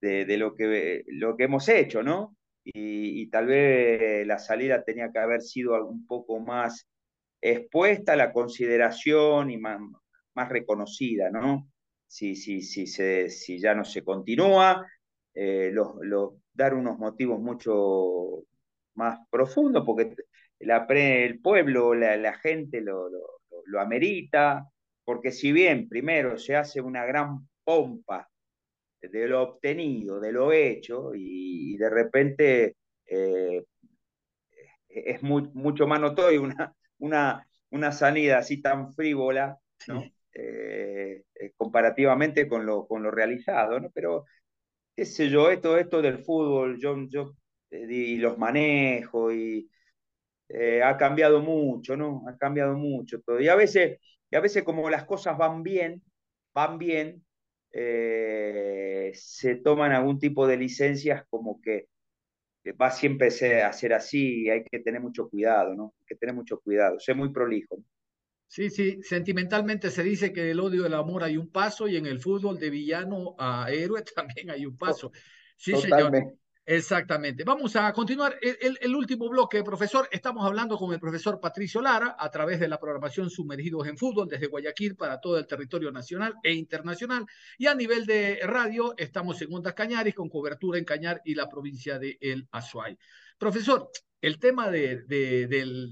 de, 0.01 0.25
de, 0.25 0.37
lo, 0.37 0.55
que, 0.55 1.03
lo 1.07 1.37
que 1.37 1.43
hemos 1.45 1.69
hecho, 1.69 2.03
¿no? 2.03 2.35
Y, 2.63 3.21
y, 3.21 3.29
tal 3.29 3.45
vez 3.47 4.27
la 4.27 4.39
salida 4.39 4.83
tenía 4.83 5.11
que 5.11 5.19
haber 5.19 5.41
sido 5.41 5.85
un 5.87 6.05
poco 6.05 6.39
más 6.39 6.85
expuesta 7.41 8.13
a 8.13 8.17
la 8.17 8.31
consideración 8.31 9.51
y 9.51 9.57
más, 9.57 9.79
reconocida, 10.49 11.31
¿no? 11.31 11.67
Si, 12.05 12.35
si, 12.35 12.61
si, 12.61 12.85
se, 12.87 13.29
si 13.29 13.59
ya 13.59 13.73
no 13.73 13.83
se 13.83 14.03
continúa, 14.03 14.85
eh, 15.33 15.73
dar 16.53 16.73
unos 16.73 16.97
motivos 16.99 17.39
mucho 17.39 18.43
más 18.95 19.19
profundos, 19.29 19.83
porque 19.85 20.15
el 20.59 21.39
pueblo, 21.41 21.93
la, 21.93 22.17
la 22.17 22.33
gente 22.33 22.81
lo, 22.81 23.09
lo, 23.09 23.41
lo, 23.65 23.81
amerita, 23.81 24.67
porque 25.03 25.31
si 25.31 25.51
bien 25.51 25.87
primero 25.87 26.37
se 26.37 26.55
hace 26.55 26.81
una 26.81 27.05
gran 27.05 27.47
pompa 27.63 28.29
de 29.01 29.27
lo 29.27 29.43
obtenido, 29.43 30.19
de 30.19 30.31
lo 30.31 30.51
hecho, 30.51 31.11
y, 31.15 31.77
de 31.77 31.89
repente 31.89 32.75
eh, 33.05 33.63
es 34.89 35.21
mucho 35.21 35.87
más 35.87 35.99
notorio 35.99 36.41
una, 36.43 36.73
una, 36.99 37.47
una 37.71 37.91
sanidad 37.91 38.39
así 38.39 38.61
tan 38.61 38.93
frívola, 38.93 39.59
¿no? 39.87 40.03
Eh, 40.33 41.23
eh, 41.35 41.53
comparativamente 41.57 42.47
con 42.47 42.65
lo, 42.65 42.87
con 42.87 43.03
lo 43.03 43.11
realizado, 43.11 43.79
¿no? 43.79 43.89
Pero, 43.91 44.25
qué 44.95 45.05
sé 45.05 45.29
yo, 45.29 45.49
esto, 45.51 45.77
esto 45.77 46.01
del 46.01 46.19
fútbol, 46.19 46.77
yo, 46.79 46.95
yo 47.09 47.35
eh, 47.71 47.87
y 47.89 48.17
los 48.17 48.37
manejo 48.37 49.31
y 49.33 49.69
ha 50.83 50.95
cambiado 50.97 51.41
mucho, 51.41 51.97
¿no? 51.97 52.23
Ha 52.27 52.37
cambiado 52.37 52.75
mucho 52.77 53.21
todo. 53.21 53.39
Y 53.41 53.49
a 53.49 53.55
veces, 53.55 53.99
y 54.31 54.35
a 54.35 54.39
veces 54.39 54.63
como 54.63 54.89
las 54.89 55.05
cosas 55.05 55.37
van 55.37 55.61
bien, 55.63 56.01
van 56.53 56.77
bien, 56.77 57.25
se 59.13 59.55
toman 59.63 59.91
algún 59.91 60.19
tipo 60.19 60.47
de 60.47 60.57
licencias 60.57 61.25
como 61.29 61.61
que 61.61 61.87
va 62.73 62.91
siempre 62.91 63.27
a 63.27 63.73
ser 63.73 63.93
así 63.93 64.43
y 64.43 64.49
hay 64.49 64.63
que 64.63 64.79
tener 64.79 65.01
mucho 65.01 65.29
cuidado, 65.29 65.73
¿no? 65.75 65.93
Hay 65.99 66.05
que 66.07 66.15
tener 66.15 66.35
mucho 66.35 66.59
cuidado, 66.59 66.99
ser 66.99 67.15
muy 67.15 67.31
prolijo. 67.31 67.77
Sí, 68.47 68.69
sí, 68.69 68.99
sentimentalmente 69.01 69.91
se 69.91 70.03
dice 70.03 70.31
que 70.31 70.41
del 70.41 70.59
odio 70.59 70.83
y 70.83 70.85
el 70.85 70.93
amor 70.93 71.23
hay 71.23 71.37
un 71.37 71.51
paso 71.51 71.87
y 71.87 71.97
en 71.97 72.05
el 72.05 72.19
fútbol 72.19 72.57
de 72.57 72.69
villano 72.69 73.35
a 73.37 73.69
héroe 73.69 74.03
también 74.15 74.49
hay 74.51 74.65
un 74.65 74.77
paso. 74.77 75.11
Sí, 75.57 75.73
Totalmente. 75.73 76.19
señor. 76.19 76.39
Exactamente. 76.69 77.45
Vamos 77.45 77.77
a 77.77 77.93
continuar 77.93 78.37
el, 78.41 78.93
último 78.93 79.29
bloque, 79.29 79.63
profesor. 79.63 80.09
Estamos 80.11 80.45
hablando 80.45 80.77
con 80.77 80.93
el 80.93 80.99
profesor 80.99 81.39
Patricio 81.39 81.79
Lara 81.81 82.17
a 82.19 82.29
través 82.29 82.59
de 82.59 82.67
la 82.67 82.77
programación 82.77 83.29
Sumergidos 83.29 83.87
en 83.87 83.97
Fútbol 83.97 84.27
desde 84.27 84.47
Guayaquil 84.47 84.97
para 84.97 85.21
todo 85.21 85.37
el 85.37 85.47
territorio 85.47 85.93
nacional 85.93 86.33
e 86.43 86.51
internacional. 86.51 87.25
Y 87.57 87.67
a 87.67 87.73
nivel 87.73 88.05
de 88.05 88.41
radio, 88.43 88.93
estamos 88.97 89.41
en 89.41 89.53
Ondas 89.53 89.75
Cañaris 89.75 90.13
con 90.13 90.27
cobertura 90.27 90.77
en 90.77 90.83
Cañar 90.83 91.21
y 91.23 91.35
la 91.35 91.47
provincia 91.47 91.99
de 91.99 92.17
El 92.19 92.49
Azuay. 92.51 92.97
Profesor, 93.37 93.89
el 94.19 94.37
tema 94.37 94.69
de, 94.69 95.05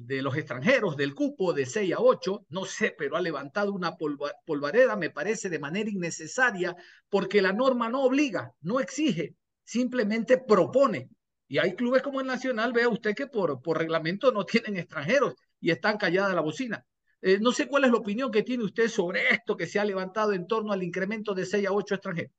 los 0.09 0.35
extranjeros, 0.35 0.97
del 0.97 1.15
cupo 1.15 1.53
de 1.53 1.67
6 1.67 1.93
a 1.93 2.01
8, 2.01 2.47
no 2.49 2.65
sé, 2.65 2.93
pero 2.97 3.15
ha 3.15 3.21
levantado 3.21 3.71
una 3.71 3.95
polvareda, 3.95 4.97
me 4.97 5.09
parece, 5.09 5.49
de 5.49 5.59
manera 5.59 5.89
innecesaria, 5.89 6.75
porque 7.07 7.41
la 7.41 7.53
norma 7.53 7.87
no 7.87 8.03
obliga, 8.03 8.51
no 8.59 8.81
exige 8.81 9.35
simplemente 9.65 10.37
propone. 10.37 11.09
Y 11.47 11.57
hay 11.57 11.75
clubes 11.75 12.01
como 12.01 12.21
el 12.21 12.27
Nacional, 12.27 12.71
vea 12.71 12.87
usted 12.87 13.13
que 13.13 13.27
por, 13.27 13.61
por 13.61 13.77
reglamento 13.77 14.31
no 14.31 14.45
tienen 14.45 14.77
extranjeros 14.77 15.35
y 15.59 15.71
están 15.71 15.97
calladas 15.97 16.33
la 16.33 16.41
bocina. 16.41 16.85
Eh, 17.21 17.39
no 17.41 17.51
sé 17.51 17.67
cuál 17.67 17.85
es 17.85 17.91
la 17.91 17.97
opinión 17.97 18.31
que 18.31 18.43
tiene 18.43 18.63
usted 18.63 18.87
sobre 18.87 19.29
esto 19.29 19.57
que 19.57 19.65
se 19.65 19.79
ha 19.79 19.85
levantado 19.85 20.33
en 20.33 20.47
torno 20.47 20.71
al 20.71 20.83
incremento 20.83 21.33
de 21.33 21.45
6 21.45 21.67
a 21.67 21.73
8 21.73 21.95
extranjeros. 21.95 22.31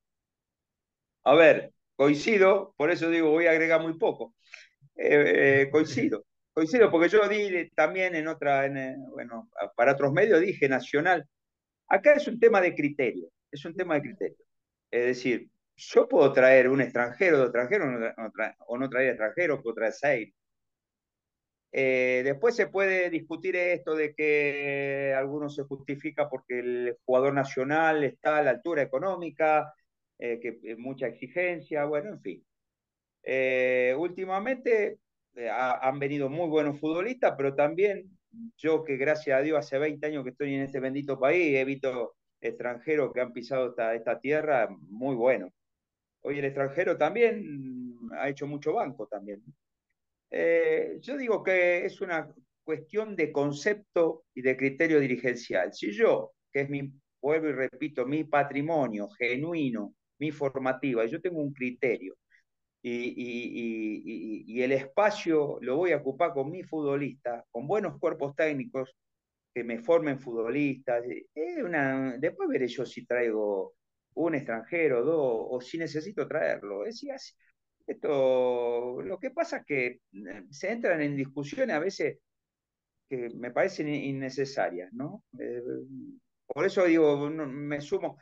A 1.24 1.34
ver, 1.34 1.72
coincido, 1.96 2.72
por 2.76 2.90
eso 2.90 3.10
digo, 3.10 3.30
voy 3.30 3.46
a 3.46 3.50
agregar 3.50 3.82
muy 3.82 3.98
poco. 3.98 4.34
Eh, 4.94 5.62
eh, 5.62 5.70
coincido, 5.70 6.24
coincido, 6.52 6.90
porque 6.90 7.08
yo 7.08 7.28
di 7.28 7.68
también 7.70 8.14
en 8.14 8.28
otra, 8.28 8.70
bueno, 9.10 9.50
para 9.74 9.92
otros 9.92 10.12
medios 10.12 10.40
dije 10.40 10.68
nacional. 10.68 11.26
Acá 11.88 12.14
es 12.14 12.28
un 12.28 12.38
tema 12.38 12.60
de 12.60 12.74
criterio, 12.74 13.28
es 13.50 13.64
un 13.64 13.74
tema 13.74 13.94
de 13.94 14.02
criterio. 14.02 14.44
Es 14.90 15.04
decir, 15.06 15.50
yo 15.76 16.08
puedo 16.08 16.32
traer 16.32 16.68
un 16.68 16.80
extranjero 16.80 17.38
de 17.38 17.44
extranjero 17.44 17.86
o 18.66 18.78
no 18.78 18.88
traer 18.88 19.10
extranjero, 19.10 19.62
puedo 19.62 19.74
traer 19.74 19.92
seis. 19.92 20.34
Eh, 21.72 22.22
después 22.24 22.56
se 22.56 22.68
puede 22.68 23.10
discutir 23.10 23.54
esto 23.56 23.94
de 23.94 24.14
que 24.14 25.14
algunos 25.16 25.54
se 25.54 25.64
justifica 25.64 26.28
porque 26.28 26.60
el 26.60 26.96
jugador 27.04 27.34
nacional 27.34 28.02
está 28.04 28.38
a 28.38 28.42
la 28.42 28.50
altura 28.50 28.82
económica, 28.82 29.74
eh, 30.18 30.40
que 30.40 30.76
mucha 30.76 31.06
exigencia, 31.08 31.84
bueno, 31.84 32.10
en 32.14 32.20
fin. 32.22 32.46
Eh, 33.22 33.94
últimamente 33.98 34.98
han 35.50 35.98
venido 35.98 36.30
muy 36.30 36.48
buenos 36.48 36.80
futbolistas, 36.80 37.34
pero 37.36 37.54
también 37.54 38.18
yo 38.56 38.84
que 38.84 38.96
gracias 38.96 39.38
a 39.38 39.42
Dios 39.42 39.58
hace 39.58 39.78
20 39.78 40.06
años 40.06 40.24
que 40.24 40.30
estoy 40.30 40.54
en 40.54 40.62
este 40.62 40.80
bendito 40.80 41.18
país, 41.18 41.56
he 41.56 41.64
visto 41.64 42.16
extranjeros 42.40 43.12
que 43.12 43.20
han 43.20 43.32
pisado 43.32 43.74
esta 43.92 44.18
tierra 44.20 44.68
muy 44.88 45.14
buenos. 45.14 45.52
Hoy 46.26 46.40
el 46.40 46.46
extranjero 46.46 46.98
también 46.98 48.00
ha 48.18 48.28
hecho 48.28 48.48
mucho 48.48 48.72
banco 48.72 49.06
también. 49.06 49.44
Eh, 50.28 50.98
yo 51.00 51.16
digo 51.16 51.40
que 51.40 51.86
es 51.86 52.00
una 52.00 52.28
cuestión 52.64 53.14
de 53.14 53.30
concepto 53.30 54.24
y 54.34 54.42
de 54.42 54.56
criterio 54.56 54.98
dirigencial. 54.98 55.72
Si 55.72 55.92
yo, 55.92 56.32
que 56.52 56.62
es 56.62 56.68
mi, 56.68 56.92
vuelvo 57.22 57.48
y 57.48 57.52
repito, 57.52 58.04
mi 58.06 58.24
patrimonio 58.24 59.08
genuino, 59.10 59.94
mi 60.18 60.32
formativa, 60.32 61.06
yo 61.06 61.20
tengo 61.20 61.40
un 61.40 61.52
criterio 61.52 62.16
y, 62.82 64.60
el 64.60 64.72
espacio 64.72 65.58
lo 65.60 65.76
voy 65.76 65.92
a 65.92 65.98
ocupar 65.98 66.32
con 66.32 66.50
mi 66.50 66.64
futbolista, 66.64 67.44
con 67.52 67.68
buenos 67.68 68.00
cuerpos 68.00 68.34
técnicos 68.34 68.96
que 69.54 69.62
me 69.62 69.78
formen 69.78 70.18
futbolistas. 70.18 71.04
una, 71.64 72.16
después 72.18 72.48
veré 72.48 72.66
yo 72.66 72.84
si 72.84 73.06
traigo 73.06 73.74
un 74.16 74.34
extranjero, 74.34 75.04
dos, 75.04 75.46
o 75.50 75.60
si 75.60 75.78
necesito 75.78 76.26
traerlo. 76.26 76.84
Es, 76.86 77.04
esto, 77.86 79.00
lo 79.02 79.18
que 79.18 79.30
pasa 79.30 79.58
es 79.58 79.64
que 79.66 79.86
eh, 79.86 80.44
se 80.50 80.72
entran 80.72 81.00
en 81.02 81.16
discusiones 81.16 81.76
a 81.76 81.78
veces 81.78 82.18
que 83.08 83.30
me 83.36 83.52
parecen 83.52 83.88
innecesarias, 83.88 84.92
¿no? 84.92 85.22
Eh, 85.38 85.62
por 86.46 86.64
eso 86.66 86.84
digo, 86.84 87.30
me 87.30 87.80
sumo. 87.80 88.18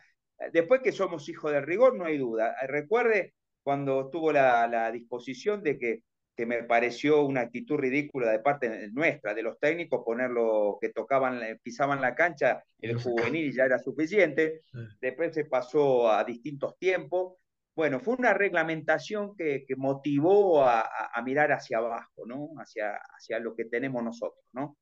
Después 0.53 0.81
que 0.83 0.93
somos 0.93 1.29
hijos 1.29 1.53
del 1.53 1.65
rigor, 1.65 1.97
no 1.97 2.05
hay 2.05 2.19
duda. 2.19 2.55
Recuerde 2.67 3.35
cuando 3.63 4.11
tuvo 4.11 4.33
la, 4.33 4.91
disposición 4.93 5.63
de 5.63 5.79
que, 5.79 6.03
que, 6.37 6.47
me 6.47 6.63
pareció 6.65 7.25
una 7.25 7.43
actitud 7.43 7.77
ridícula 7.77 8.31
de 8.31 8.39
parte 8.41 8.89
nuestra, 8.93 9.35
de 9.35 9.43
los 9.43 9.59
técnicos, 9.59 10.03
ponerlo 10.05 10.79
que 10.81 10.91
tocaban, 10.91 11.41
pisaban 11.63 12.01
la 12.01 12.15
cancha, 12.15 12.63
el 12.79 12.97
juvenil 12.97 13.55
ya 13.55 13.65
era 13.65 13.79
suficiente, 13.79 14.63
después 15.01 15.35
se 15.35 15.45
pasó 15.45 16.11
a 16.11 16.25
distintos 16.25 16.79
tiempos. 16.79 17.35
Bueno, 17.77 17.99
fue 17.99 18.15
una 18.15 18.35
reglamentación 18.35 19.35
que, 19.37 19.65
que 19.67 19.75
motivó 19.75 20.63
a, 20.63 20.89
a, 21.13 21.23
mirar 21.23 21.51
hacia 21.51 21.79
abajo, 21.79 22.25
¿no? 22.25 22.51
Hacia, 22.59 22.95
hacia 23.17 23.41
lo 23.41 23.57
que 23.57 23.65
tenemos 23.65 24.03
nosotros, 24.05 24.45
¿no? 24.53 24.77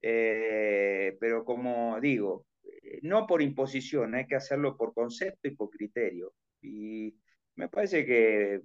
Eh, 0.00 1.16
pero 1.18 1.44
como 1.44 2.00
digo, 2.00 2.46
eh, 2.62 3.00
no 3.02 3.26
por 3.26 3.42
imposición, 3.42 4.14
hay 4.14 4.26
que 4.26 4.36
hacerlo 4.36 4.76
por 4.76 4.94
concepto 4.94 5.48
y 5.48 5.56
por 5.56 5.70
criterio. 5.70 6.32
Y 6.62 7.14
me 7.56 7.68
parece 7.68 8.06
que 8.06 8.60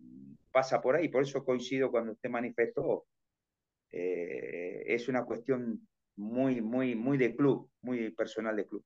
pasa 0.52 0.82
por 0.82 0.96
ahí, 0.96 1.10
por 1.10 1.24
eso 1.24 1.44
coincido 1.44 1.92
cuando 1.92 2.14
usted 2.14 2.30
manifestó. 2.30 3.06
Eh, 3.92 4.84
es 4.86 5.08
una 5.08 5.26
cuestión 5.26 5.88
muy, 6.16 6.62
muy, 6.62 6.96
muy 6.96 7.18
de 7.18 7.36
club, 7.36 7.70
muy 7.82 8.12
personal 8.12 8.56
de 8.56 8.66
club. 8.66 8.84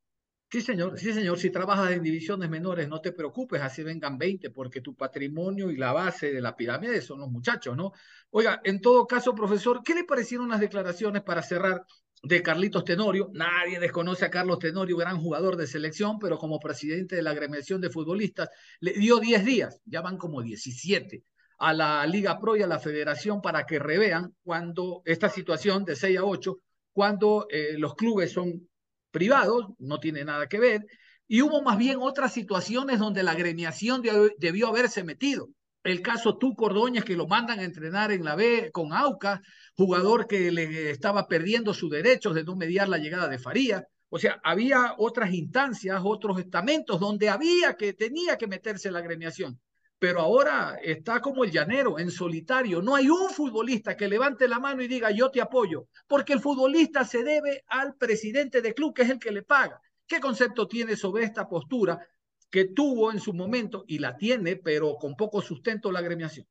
Sí, 0.51 0.61
señor, 0.61 0.97
sí, 0.97 1.11
señor. 1.11 1.37
Si 1.37 1.49
trabajas 1.49 1.91
en 1.91 2.03
divisiones 2.03 2.49
menores, 2.49 2.87
no 2.87 3.01
te 3.01 3.11
preocupes, 3.11 3.61
así 3.61 3.83
vengan 3.83 4.17
20, 4.17 4.51
porque 4.51 4.79
tu 4.79 4.95
patrimonio 4.95 5.71
y 5.71 5.77
la 5.77 5.91
base 5.91 6.31
de 6.31 6.39
la 6.39 6.55
pirámide 6.55 7.01
son 7.01 7.19
los 7.19 7.29
muchachos, 7.29 7.75
¿no? 7.75 7.91
Oiga, 8.29 8.61
en 8.63 8.79
todo 8.79 9.05
caso, 9.07 9.33
profesor, 9.33 9.81
¿qué 9.83 9.95
le 9.95 10.03
parecieron 10.03 10.47
las 10.49 10.59
declaraciones 10.59 11.23
para 11.23 11.41
cerrar 11.41 11.85
de 12.25 12.41
Carlitos 12.41 12.83
Tenorio. 12.83 13.29
Nadie 13.33 13.79
desconoce 13.79 14.25
a 14.25 14.31
Carlos 14.31 14.59
Tenorio, 14.59 14.97
gran 14.97 15.19
jugador 15.19 15.57
de 15.57 15.67
selección, 15.67 16.17
pero 16.19 16.37
como 16.37 16.59
presidente 16.59 17.15
de 17.15 17.21
la 17.21 17.31
agremiación 17.31 17.81
de 17.81 17.89
futbolistas, 17.89 18.49
le 18.79 18.93
dio 18.93 19.19
10 19.19 19.45
días, 19.45 19.81
ya 19.85 20.01
van 20.01 20.17
como 20.17 20.41
17, 20.41 21.23
a 21.57 21.73
la 21.73 22.05
Liga 22.05 22.39
Pro 22.39 22.55
y 22.55 22.61
a 22.61 22.67
la 22.67 22.79
Federación 22.79 23.41
para 23.41 23.65
que 23.65 23.79
revean 23.79 24.35
cuando 24.43 25.01
esta 25.05 25.29
situación 25.29 25.85
de 25.85 25.95
6 25.95 26.17
a 26.19 26.23
8, 26.23 26.57
cuando 26.93 27.47
eh, 27.49 27.75
los 27.77 27.95
clubes 27.95 28.31
son 28.31 28.69
privados, 29.11 29.67
no 29.79 29.99
tiene 29.99 30.23
nada 30.25 30.47
que 30.47 30.59
ver, 30.59 30.85
y 31.27 31.41
hubo 31.41 31.61
más 31.61 31.77
bien 31.77 31.97
otras 32.01 32.33
situaciones 32.33 32.99
donde 32.99 33.23
la 33.23 33.31
agremiación 33.31 34.01
debió 34.37 34.67
haberse 34.67 35.03
metido 35.03 35.49
el 35.85 36.01
caso 36.01 36.37
tú 36.37 36.55
Ordóñez, 36.57 37.05
que 37.05 37.15
lo 37.15 37.27
mandan 37.27 37.59
a 37.59 37.63
entrenar 37.63 38.11
en 38.11 38.25
la 38.25 38.35
B 38.35 38.71
con 38.73 38.91
Auca, 38.91 39.41
jugador 39.77 40.27
que 40.27 40.51
le 40.51 40.89
estaba 40.89 41.27
perdiendo 41.27 41.75
sus 41.75 41.91
derechos 41.91 42.33
de 42.33 42.43
no 42.43 42.55
mediar 42.55 42.89
la 42.89 42.97
llegada 42.97 43.27
de 43.27 43.37
Faría. 43.37 43.87
O 44.09 44.17
sea, 44.17 44.39
había 44.43 44.95
otras 44.97 45.31
instancias, 45.31 46.01
otros 46.03 46.39
estamentos 46.39 46.99
donde 46.99 47.29
había 47.29 47.75
que, 47.75 47.93
tenía 47.93 48.35
que 48.35 48.47
meterse 48.47 48.89
la 48.89 48.99
agremiación. 48.99 49.59
Pero 49.97 50.19
ahora 50.19 50.77
está 50.83 51.21
como 51.21 51.43
el 51.43 51.51
llanero, 51.51 51.97
en 51.99 52.11
solitario. 52.11 52.81
No 52.81 52.95
hay 52.95 53.09
un 53.09 53.29
futbolista 53.29 53.95
que 53.95 54.07
levante 54.07 54.47
la 54.47 54.59
mano 54.59 54.81
y 54.81 54.87
diga 54.87 55.11
yo 55.11 55.31
te 55.31 55.41
apoyo, 55.41 55.87
porque 56.07 56.33
el 56.33 56.41
futbolista 56.41 57.05
se 57.05 57.23
debe 57.23 57.63
al 57.67 57.95
presidente 57.95 58.61
de 58.61 58.73
club, 58.73 58.93
que 58.93 59.03
es 59.03 59.09
el 59.09 59.19
que 59.19 59.31
le 59.31 59.43
paga. 59.43 59.81
¿Qué 60.07 60.19
concepto 60.19 60.67
tiene 60.67 60.95
sobre 60.95 61.23
esta 61.23 61.47
postura 61.47 62.05
que 62.51 62.65
tuvo 62.65 63.11
en 63.11 63.19
su 63.19 63.33
momento 63.33 63.85
y 63.87 63.99
la 63.99 64.15
tiene, 64.17 64.57
pero 64.57 64.95
con 64.95 65.15
poco 65.15 65.41
sustento 65.41 65.91
la 65.91 65.99
agremiación? 65.99 66.45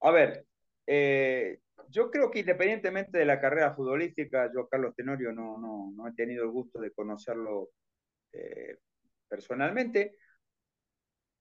A 0.00 0.10
ver, 0.10 0.44
eh, 0.86 1.60
yo 1.88 2.10
creo 2.10 2.30
que 2.30 2.40
independientemente 2.40 3.18
de 3.18 3.24
la 3.24 3.40
carrera 3.40 3.74
futbolística, 3.74 4.50
yo 4.52 4.68
Carlos 4.68 4.94
Tenorio 4.94 5.32
no, 5.32 5.58
no, 5.58 5.92
no 5.94 6.08
he 6.08 6.12
tenido 6.12 6.44
el 6.44 6.50
gusto 6.50 6.80
de 6.80 6.92
conocerlo 6.92 7.70
eh, 8.32 8.78
personalmente, 9.28 10.16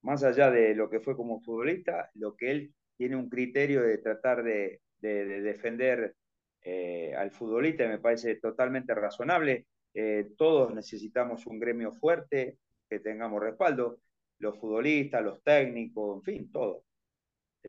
más 0.06 0.24
allá 0.24 0.52
de 0.52 0.76
lo 0.76 0.90
que 0.90 1.00
fue 1.00 1.16
como 1.16 1.42
futbolista, 1.42 2.10
lo 2.14 2.36
que 2.36 2.52
él 2.52 2.74
tiene 2.98 3.16
un 3.16 3.30
criterio 3.30 3.82
de 3.82 3.98
tratar 3.98 4.44
de, 4.44 4.82
defender 5.02 6.16
eh, 6.62 7.14
al 7.16 7.30
futbolista 7.32 7.88
me 7.88 8.00
parece 8.00 8.36
totalmente 8.38 8.96
razonable. 8.96 9.68
todos 10.38 10.74
necesitamos 10.74 11.46
un 11.46 11.60
gremio 11.60 11.92
fuerte, 11.92 12.58
que 12.90 13.00
tengamos 13.00 13.42
respaldo, 13.42 14.00
los 14.40 14.58
futbolistas, 14.58 15.24
los 15.24 15.42
técnicos, 15.44 16.18
en 16.18 16.24
fin, 16.24 16.52
todos, 16.52 16.84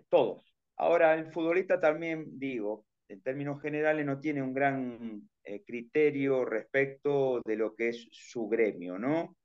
todos. 0.09 0.42
Ahora, 0.77 1.14
el 1.14 1.27
futbolista 1.33 1.81
también, 1.81 2.38
digo, 2.38 2.87
en 3.09 3.22
términos 3.22 3.61
generales 3.62 4.05
no 4.05 4.20
tiene 4.20 4.42
un 4.42 4.53
gran 4.53 5.29
eh, 5.44 5.62
criterio 5.64 6.44
respecto 6.44 7.40
de 7.44 7.57
lo 7.57 7.75
que 7.75 7.90
es 7.90 8.09
su 8.11 8.49
gremio, 8.49 8.99
¿no? 8.99 9.37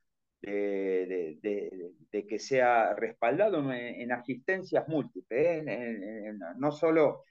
De, 0.42 2.26
que 2.28 2.40
sea 2.40 2.94
respaldado 2.96 3.72
en, 3.74 4.12
asistencias 4.12 4.88
múltiples, 4.88 5.64
¿eh? 5.68 6.34
no 6.58 6.72
solo 6.72 7.24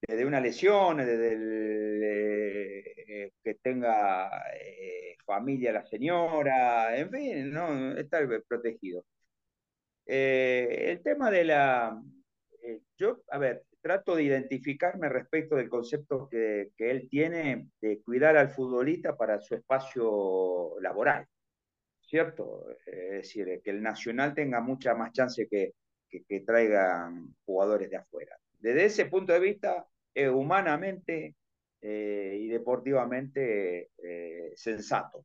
desde 0.00 0.24
una 0.24 0.40
lesión, 0.40 0.98
desde 0.98 1.34
eh, 3.26 3.32
que 3.42 3.54
tenga 3.56 4.30
familia 5.26 5.72
la 5.72 5.84
señora, 5.84 6.96
en 6.96 7.10
fin, 7.10 7.50
¿no? 7.50 7.96
Estar 7.96 8.26
protegido. 8.48 9.04
Eh, 10.06 10.86
el 10.92 11.02
tema 11.02 11.30
de 11.30 11.44
la... 11.44 12.00
Eh, 12.62 12.80
yo, 12.96 13.22
a 13.30 13.38
ver, 13.38 13.64
trato 13.82 14.14
de 14.14 14.22
identificarme 14.22 15.08
respecto 15.08 15.56
del 15.56 15.68
concepto 15.68 16.28
que, 16.28 16.70
que, 16.76 16.90
él 16.90 17.08
tiene 17.10 17.68
de 17.80 18.00
cuidar 18.02 18.36
al 18.36 18.50
futbolista 18.50 19.16
para 19.16 19.40
su 19.40 19.54
espacio 19.54 20.76
laboral, 20.80 21.26
¿cierto? 22.06 22.66
Es 22.86 23.10
decir, 23.10 23.60
que 23.62 23.70
el 23.70 23.82
Nacional 23.82 24.34
tenga 24.34 24.60
mucha 24.60 24.94
más 24.94 25.12
chance 25.12 25.46
que, 25.48 25.74
que, 26.08 26.40
traigan 26.40 27.34
jugadores 27.44 27.90
de 27.90 27.96
afuera. 27.96 28.38
Desde 28.58 28.84
ese 28.86 29.06
punto 29.06 29.32
de 29.32 29.40
vista, 29.40 29.86
humanamente 30.32 31.34
eh, 31.82 32.38
y 32.40 32.48
deportivamente 32.48 33.90
eh, 34.02 34.52
sensato. 34.56 35.24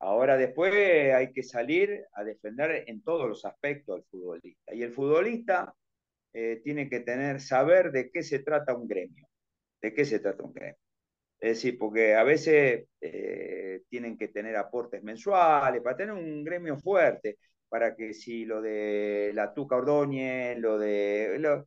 Ahora 0.00 0.36
después 0.38 0.72
hay 1.14 1.30
que 1.32 1.42
salir 1.42 2.06
a 2.14 2.24
defender 2.24 2.84
en 2.86 3.02
todos 3.02 3.28
los 3.28 3.44
aspectos 3.44 3.96
al 3.96 4.04
futbolista. 4.04 4.74
Y 4.74 4.82
el 4.82 4.92
futbolista 4.92 5.74
eh, 6.32 6.60
tiene 6.64 6.88
que 6.88 7.00
tener, 7.00 7.40
saber 7.40 7.92
de 7.92 8.10
qué 8.10 8.22
se 8.22 8.38
trata 8.38 8.74
un 8.74 8.88
gremio. 8.88 9.28
¿De 9.82 9.92
qué 9.92 10.04
se 10.04 10.20
trata 10.20 10.42
un 10.42 10.54
gremio? 10.54 10.89
Es 11.40 11.56
decir, 11.56 11.78
porque 11.78 12.14
a 12.14 12.22
veces 12.22 12.86
tienen 13.88 14.16
que 14.18 14.28
tener 14.28 14.56
aportes 14.56 15.02
mensuales 15.02 15.82
para 15.82 15.96
tener 15.96 16.14
un 16.14 16.44
gremio 16.44 16.76
fuerte, 16.78 17.38
para 17.68 17.96
que 17.96 18.12
si 18.14 18.44
lo 18.44 18.60
de 18.60 19.32
la 19.34 19.54
Tuca 19.54 19.76
Ordóñez, 19.76 20.58
lo 20.58 20.78
de 20.78 21.64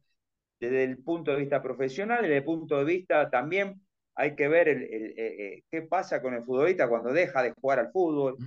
desde 0.60 0.84
el 0.86 0.98
punto 1.04 1.32
de 1.32 1.38
vista 1.38 1.62
profesional, 1.62 2.22
desde 2.22 2.38
el 2.38 2.44
punto 2.46 2.78
de 2.78 2.86
vista 2.86 3.30
también 3.30 3.82
hay 4.16 4.36
que 4.36 4.48
ver 4.48 4.70
el, 4.70 4.84
eh, 4.84 5.14
eh, 5.18 5.64
qué 5.70 5.82
pasa 5.82 6.22
con 6.22 6.34
el 6.34 6.44
futbolista 6.44 6.88
cuando 6.88 7.12
deja 7.12 7.44
de 7.44 7.52
jugar 7.52 7.80
al 7.80 7.92
fútbol. 7.92 8.38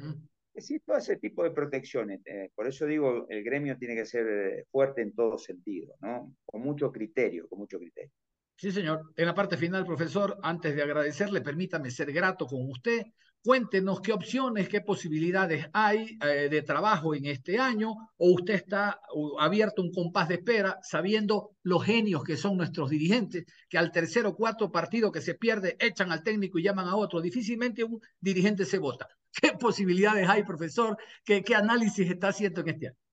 Sí, 0.56 0.80
todo 0.80 0.96
ese 0.96 1.16
tipo 1.16 1.42
de 1.44 1.50
protecciones. 1.50 2.20
Eh, 2.24 2.50
por 2.54 2.66
eso 2.66 2.86
digo, 2.86 3.26
el 3.28 3.44
gremio 3.44 3.76
tiene 3.76 3.94
que 3.94 4.06
ser 4.06 4.26
eh, 4.26 4.64
fuerte 4.70 5.02
en 5.02 5.14
todo 5.14 5.36
sentido, 5.36 5.94
¿no? 6.00 6.34
Con 6.46 6.62
mucho 6.62 6.90
criterio, 6.90 7.46
con 7.48 7.58
mucho 7.58 7.78
criterio. 7.78 8.12
Sí, 8.59 8.73
señor. 8.73 9.12
En 9.16 9.27
la 9.27 9.35
parte 9.35 9.57
final, 9.59 9.85
profesor, 9.85 10.38
antes 10.42 10.75
de 10.75 10.83
agradecerle, 10.83 11.42
permítame 11.42 11.90
ser 11.90 12.11
grato 12.12 12.47
con 12.47 12.71
usted. 12.71 13.03
Cuéntenos 13.42 14.01
qué 14.01 14.12
opciones, 14.12 14.69
qué 14.69 14.81
posibilidades 14.81 15.66
hay 15.73 16.19
eh, 16.23 16.49
de 16.51 16.62
trabajo 16.62 17.14
en 17.14 17.27
este 17.27 17.59
año, 17.59 17.90
o 18.16 18.33
usted 18.33 18.55
está 18.55 18.99
abierto 19.38 19.83
un 19.83 19.92
compás 19.92 20.29
de 20.29 20.37
espera, 20.37 20.79
sabiendo 20.83 21.51
los 21.62 21.85
genios 21.85 22.25
que 22.25 22.37
son 22.37 22.57
nuestros 22.57 22.90
dirigentes, 22.90 23.45
que 23.69 23.79
al 23.79 23.92
tercer 23.92 24.27
o 24.27 24.35
cuarto 24.35 24.73
partido 24.73 25.12
que 25.12 25.21
se 25.21 25.35
pierde 25.35 25.77
echan 25.79 26.11
al 26.11 26.23
técnico 26.25 26.59
y 26.59 26.64
llaman 26.64 26.88
a 26.88 26.97
otro. 26.97 27.21
Difícilmente 27.21 27.85
un 27.85 28.01
dirigente 28.21 28.64
se 28.64 28.79
vota. 28.79 29.07
¿Qué 29.31 29.53
posibilidades 29.53 30.29
hay, 30.29 30.42
profesor? 30.45 30.97
¿Qué, 31.25 31.42
qué 31.42 31.55
análisis 31.55 32.11
está 32.11 32.29
haciendo 32.29 32.62
en 32.62 32.69
este 32.71 32.88
año? 32.88 33.06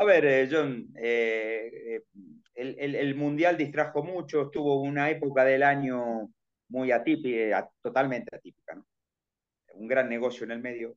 A 0.00 0.04
ver, 0.04 0.24
eh, 0.26 0.48
John, 0.50 0.92
eh, 0.96 2.02
el, 2.54 3.14
Mundial 3.16 3.56
distrajo 3.56 4.04
mucho, 4.04 4.42
estuvo 4.42 4.80
una 4.80 5.10
época 5.10 5.44
del 5.44 5.64
año 5.64 6.30
muy 6.68 6.92
atípica, 6.92 7.68
totalmente 7.82 8.36
atípica, 8.36 8.76
¿no? 8.76 8.86
Un 9.74 9.88
gran 9.88 10.08
negocio 10.08 10.44
en 10.44 10.52
el 10.52 10.60
medio, 10.60 10.96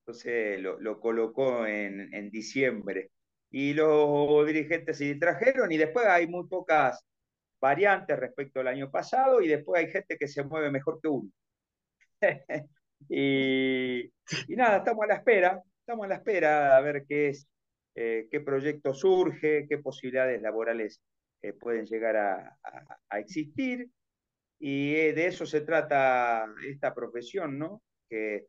entonces 0.00 0.60
lo, 0.60 1.00
colocó 1.00 1.66
en, 1.66 2.12
en, 2.14 2.30
diciembre. 2.30 3.10
Y 3.50 3.72
los 3.74 4.46
dirigentes 4.46 4.98
se 4.98 5.04
distrajeron 5.04 5.72
y 5.72 5.78
después 5.78 6.06
hay 6.06 6.26
muy 6.26 6.46
pocas 6.46 7.02
variantes 7.60 8.18
respecto 8.18 8.60
al 8.60 8.68
año 8.68 8.90
pasado 8.90 9.40
y 9.40 9.48
después 9.48 9.82
hay 9.82 9.90
gente 9.90 10.18
que 10.18 10.28
se 10.28 10.44
mueve 10.44 10.70
mejor 10.70 11.00
que 11.00 11.08
uno. 11.08 11.30
y, 13.08 14.02
y 14.48 14.56
nada, 14.56 14.78
estamos 14.78 15.04
a 15.04 15.08
la 15.08 15.14
espera, 15.16 15.62
estamos 15.80 16.04
a 16.06 16.08
la 16.08 16.16
espera 16.16 16.76
a 16.76 16.80
ver 16.82 17.04
qué 17.08 17.28
es 17.30 17.48
eh, 17.94 18.26
qué 18.30 18.40
proyecto 18.40 18.94
surge, 18.94 19.66
qué 19.68 19.78
posibilidades 19.78 20.40
laborales 20.40 21.02
eh, 21.42 21.52
pueden 21.52 21.86
llegar 21.86 22.16
a, 22.16 22.58
existir. 23.18 23.90
Y 24.58 24.94
eh, 24.94 25.12
de 25.12 25.26
eso 25.26 25.44
se 25.44 25.60
trata 25.60 26.46
esta 26.66 26.94
profesión, 26.94 27.58
¿no? 27.58 27.82
Que 28.08 28.46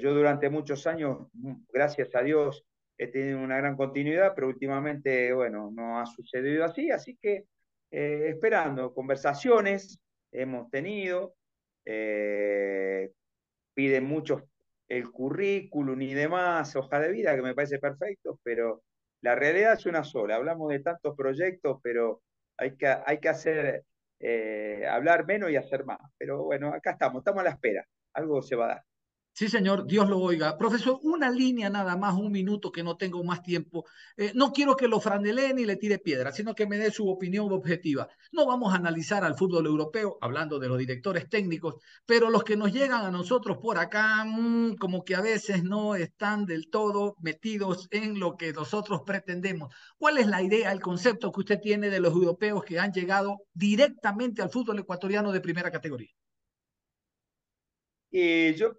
yo 0.00 0.12
durante 0.12 0.50
muchos 0.50 0.88
años, 0.88 1.28
mm, 1.34 1.54
gracias 1.72 2.12
a 2.14 2.22
Dios, 2.22 2.64
he 2.96 3.06
tenido 3.06 3.38
una 3.38 3.58
gran 3.58 3.76
continuidad, 3.76 4.32
pero 4.34 4.48
últimamente, 4.48 5.32
bueno, 5.32 5.70
no 5.72 6.00
ha 6.00 6.06
sucedido 6.06 6.64
así, 6.64 6.90
así 6.90 7.16
que 7.22 7.44
esperando 7.90 8.92
conversaciones 8.92 10.00
hemos 10.32 10.68
tenido, 10.70 11.36
piden 11.84 13.14
muchos 14.04 14.42
el 14.88 15.10
currículum 15.10 16.00
y 16.02 16.14
demás, 16.14 16.74
hoja 16.76 17.00
de 17.00 17.12
vida, 17.12 17.34
que 17.36 17.42
me 17.42 17.54
parece 17.54 17.78
perfecto, 17.78 18.40
pero 18.42 18.82
la 19.22 19.34
realidad 19.34 19.74
es 19.74 19.86
una 19.86 20.04
sola. 20.04 20.36
Hablamos 20.36 20.70
de 20.70 20.80
tantos 20.80 21.16
proyectos, 21.16 21.78
pero 21.82 22.22
hay 22.56 22.76
que, 22.76 22.86
hay 22.88 23.18
que 23.20 23.28
hacer, 23.28 23.84
eh, 24.20 24.86
hablar 24.88 25.26
menos 25.26 25.50
y 25.50 25.56
hacer 25.56 25.84
más. 25.84 25.98
Pero 26.18 26.44
bueno, 26.44 26.68
acá 26.74 26.92
estamos, 26.92 27.20
estamos 27.20 27.40
a 27.40 27.44
la 27.44 27.50
espera. 27.50 27.84
Algo 28.14 28.42
se 28.42 28.56
va 28.56 28.66
a 28.66 28.68
dar. 28.68 28.87
Sí, 29.38 29.48
señor, 29.48 29.86
Dios 29.86 30.08
lo 30.08 30.18
oiga. 30.18 30.58
Profesor, 30.58 30.98
una 31.04 31.30
línea 31.30 31.70
nada 31.70 31.96
más, 31.96 32.14
un 32.16 32.32
minuto 32.32 32.72
que 32.72 32.82
no 32.82 32.96
tengo 32.96 33.22
más 33.22 33.40
tiempo. 33.40 33.84
Eh, 34.16 34.32
no 34.34 34.52
quiero 34.52 34.74
que 34.76 34.88
lo 34.88 34.98
franelee 35.00 35.54
ni 35.54 35.64
le 35.64 35.76
tire 35.76 36.00
piedra, 36.00 36.32
sino 36.32 36.56
que 36.56 36.66
me 36.66 36.76
dé 36.76 36.90
su 36.90 37.08
opinión 37.08 37.52
objetiva. 37.52 38.08
No 38.32 38.46
vamos 38.46 38.72
a 38.72 38.78
analizar 38.78 39.22
al 39.22 39.36
fútbol 39.36 39.66
europeo, 39.66 40.18
hablando 40.20 40.58
de 40.58 40.66
los 40.66 40.76
directores 40.76 41.28
técnicos, 41.28 41.76
pero 42.04 42.30
los 42.30 42.42
que 42.42 42.56
nos 42.56 42.72
llegan 42.72 43.04
a 43.04 43.12
nosotros 43.12 43.58
por 43.58 43.78
acá, 43.78 44.24
mm, 44.24 44.74
como 44.74 45.04
que 45.04 45.14
a 45.14 45.20
veces 45.20 45.62
no 45.62 45.94
están 45.94 46.44
del 46.44 46.68
todo 46.68 47.14
metidos 47.20 47.86
en 47.92 48.18
lo 48.18 48.36
que 48.36 48.52
nosotros 48.52 49.02
pretendemos. 49.06 49.72
¿Cuál 49.98 50.18
es 50.18 50.26
la 50.26 50.42
idea, 50.42 50.72
el 50.72 50.80
concepto 50.80 51.30
que 51.30 51.40
usted 51.40 51.60
tiene 51.60 51.90
de 51.90 52.00
los 52.00 52.12
europeos 52.12 52.64
que 52.64 52.80
han 52.80 52.92
llegado 52.92 53.36
directamente 53.54 54.42
al 54.42 54.50
fútbol 54.50 54.80
ecuatoriano 54.80 55.30
de 55.30 55.40
primera 55.40 55.70
categoría? 55.70 56.10
Y 58.10 58.54
yo 58.54 58.72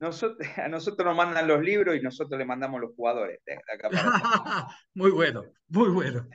nosotros, 0.00 0.38
a 0.58 0.68
nosotros 0.68 1.06
nos 1.06 1.16
mandan 1.16 1.46
los 1.48 1.60
libros 1.60 1.96
y 1.96 2.00
nosotros 2.00 2.38
le 2.38 2.44
mandamos 2.44 2.80
los 2.80 2.94
jugadores. 2.94 3.40
muy 4.94 5.10
bueno, 5.10 5.44
muy 5.68 5.90
bueno. 5.90 6.28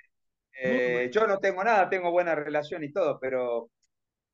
Eh, 0.61 1.09
yo 1.11 1.27
no 1.27 1.39
tengo 1.39 1.63
nada, 1.63 1.89
tengo 1.89 2.11
buena 2.11 2.35
relación 2.35 2.83
y 2.83 2.91
todo, 2.91 3.19
pero 3.19 3.69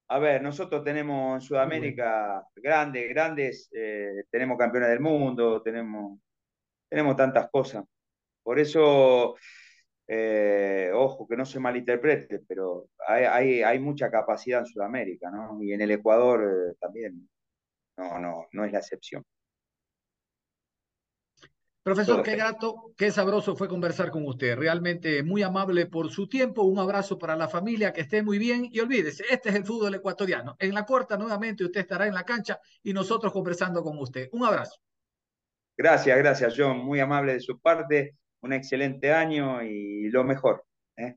a 0.09 0.19
ver, 0.19 0.41
nosotros 0.41 0.83
tenemos 0.83 1.35
en 1.35 1.41
Sudamérica 1.41 2.43
grandes, 2.55 3.09
grandes, 3.09 3.69
eh, 3.73 4.23
tenemos 4.29 4.57
campeones 4.57 4.89
del 4.89 4.99
mundo, 4.99 5.61
tenemos, 5.61 6.19
tenemos 6.89 7.15
tantas 7.15 7.49
cosas. 7.49 7.85
Por 8.43 8.59
eso, 8.59 9.35
eh, 10.07 10.91
ojo, 10.93 11.27
que 11.27 11.37
no 11.37 11.45
se 11.45 11.59
malinterprete, 11.59 12.41
pero 12.47 12.89
hay, 13.07 13.23
hay, 13.25 13.63
hay, 13.63 13.79
mucha 13.79 14.09
capacidad 14.11 14.61
en 14.61 14.65
Sudamérica, 14.65 15.29
¿no? 15.31 15.61
Y 15.61 15.73
en 15.73 15.81
el 15.81 15.91
Ecuador 15.91 16.75
también 16.79 17.29
no, 17.99 18.19
no, 18.19 18.47
no 18.51 18.65
es 18.65 18.71
la 18.71 18.79
excepción. 18.79 19.23
Profesor, 21.83 22.21
qué 22.23 22.35
grato, 22.35 22.93
qué 22.95 23.09
sabroso 23.09 23.55
fue 23.55 23.67
conversar 23.67 24.11
con 24.11 24.27
usted. 24.27 24.55
Realmente 24.55 25.23
muy 25.23 25.41
amable 25.43 25.85
por 25.87 26.11
su 26.11 26.27
tiempo. 26.27 26.63
Un 26.63 26.77
abrazo 26.77 27.17
para 27.17 27.35
la 27.35 27.47
familia, 27.47 27.91
que 27.93 28.01
esté 28.01 28.21
muy 28.21 28.37
bien. 28.37 28.67
Y 28.71 28.79
olvídese, 28.79 29.23
este 29.29 29.49
es 29.49 29.55
el 29.55 29.65
fútbol 29.65 29.95
ecuatoriano. 29.95 30.55
En 30.59 30.73
la 30.73 30.85
corta, 30.85 31.17
nuevamente, 31.17 31.63
usted 31.63 31.81
estará 31.81 32.05
en 32.05 32.13
la 32.13 32.23
cancha 32.23 32.59
y 32.83 32.93
nosotros 32.93 33.33
conversando 33.33 33.81
con 33.81 33.97
usted. 33.97 34.29
Un 34.33 34.45
abrazo. 34.45 34.79
Gracias, 35.75 36.17
gracias, 36.17 36.53
John. 36.55 36.77
Muy 36.79 36.99
amable 36.99 37.33
de 37.33 37.39
su 37.39 37.59
parte. 37.59 38.17
Un 38.41 38.53
excelente 38.53 39.11
año 39.11 39.63
y 39.63 40.09
lo 40.09 40.23
mejor. 40.23 40.65
¿eh? 40.97 41.15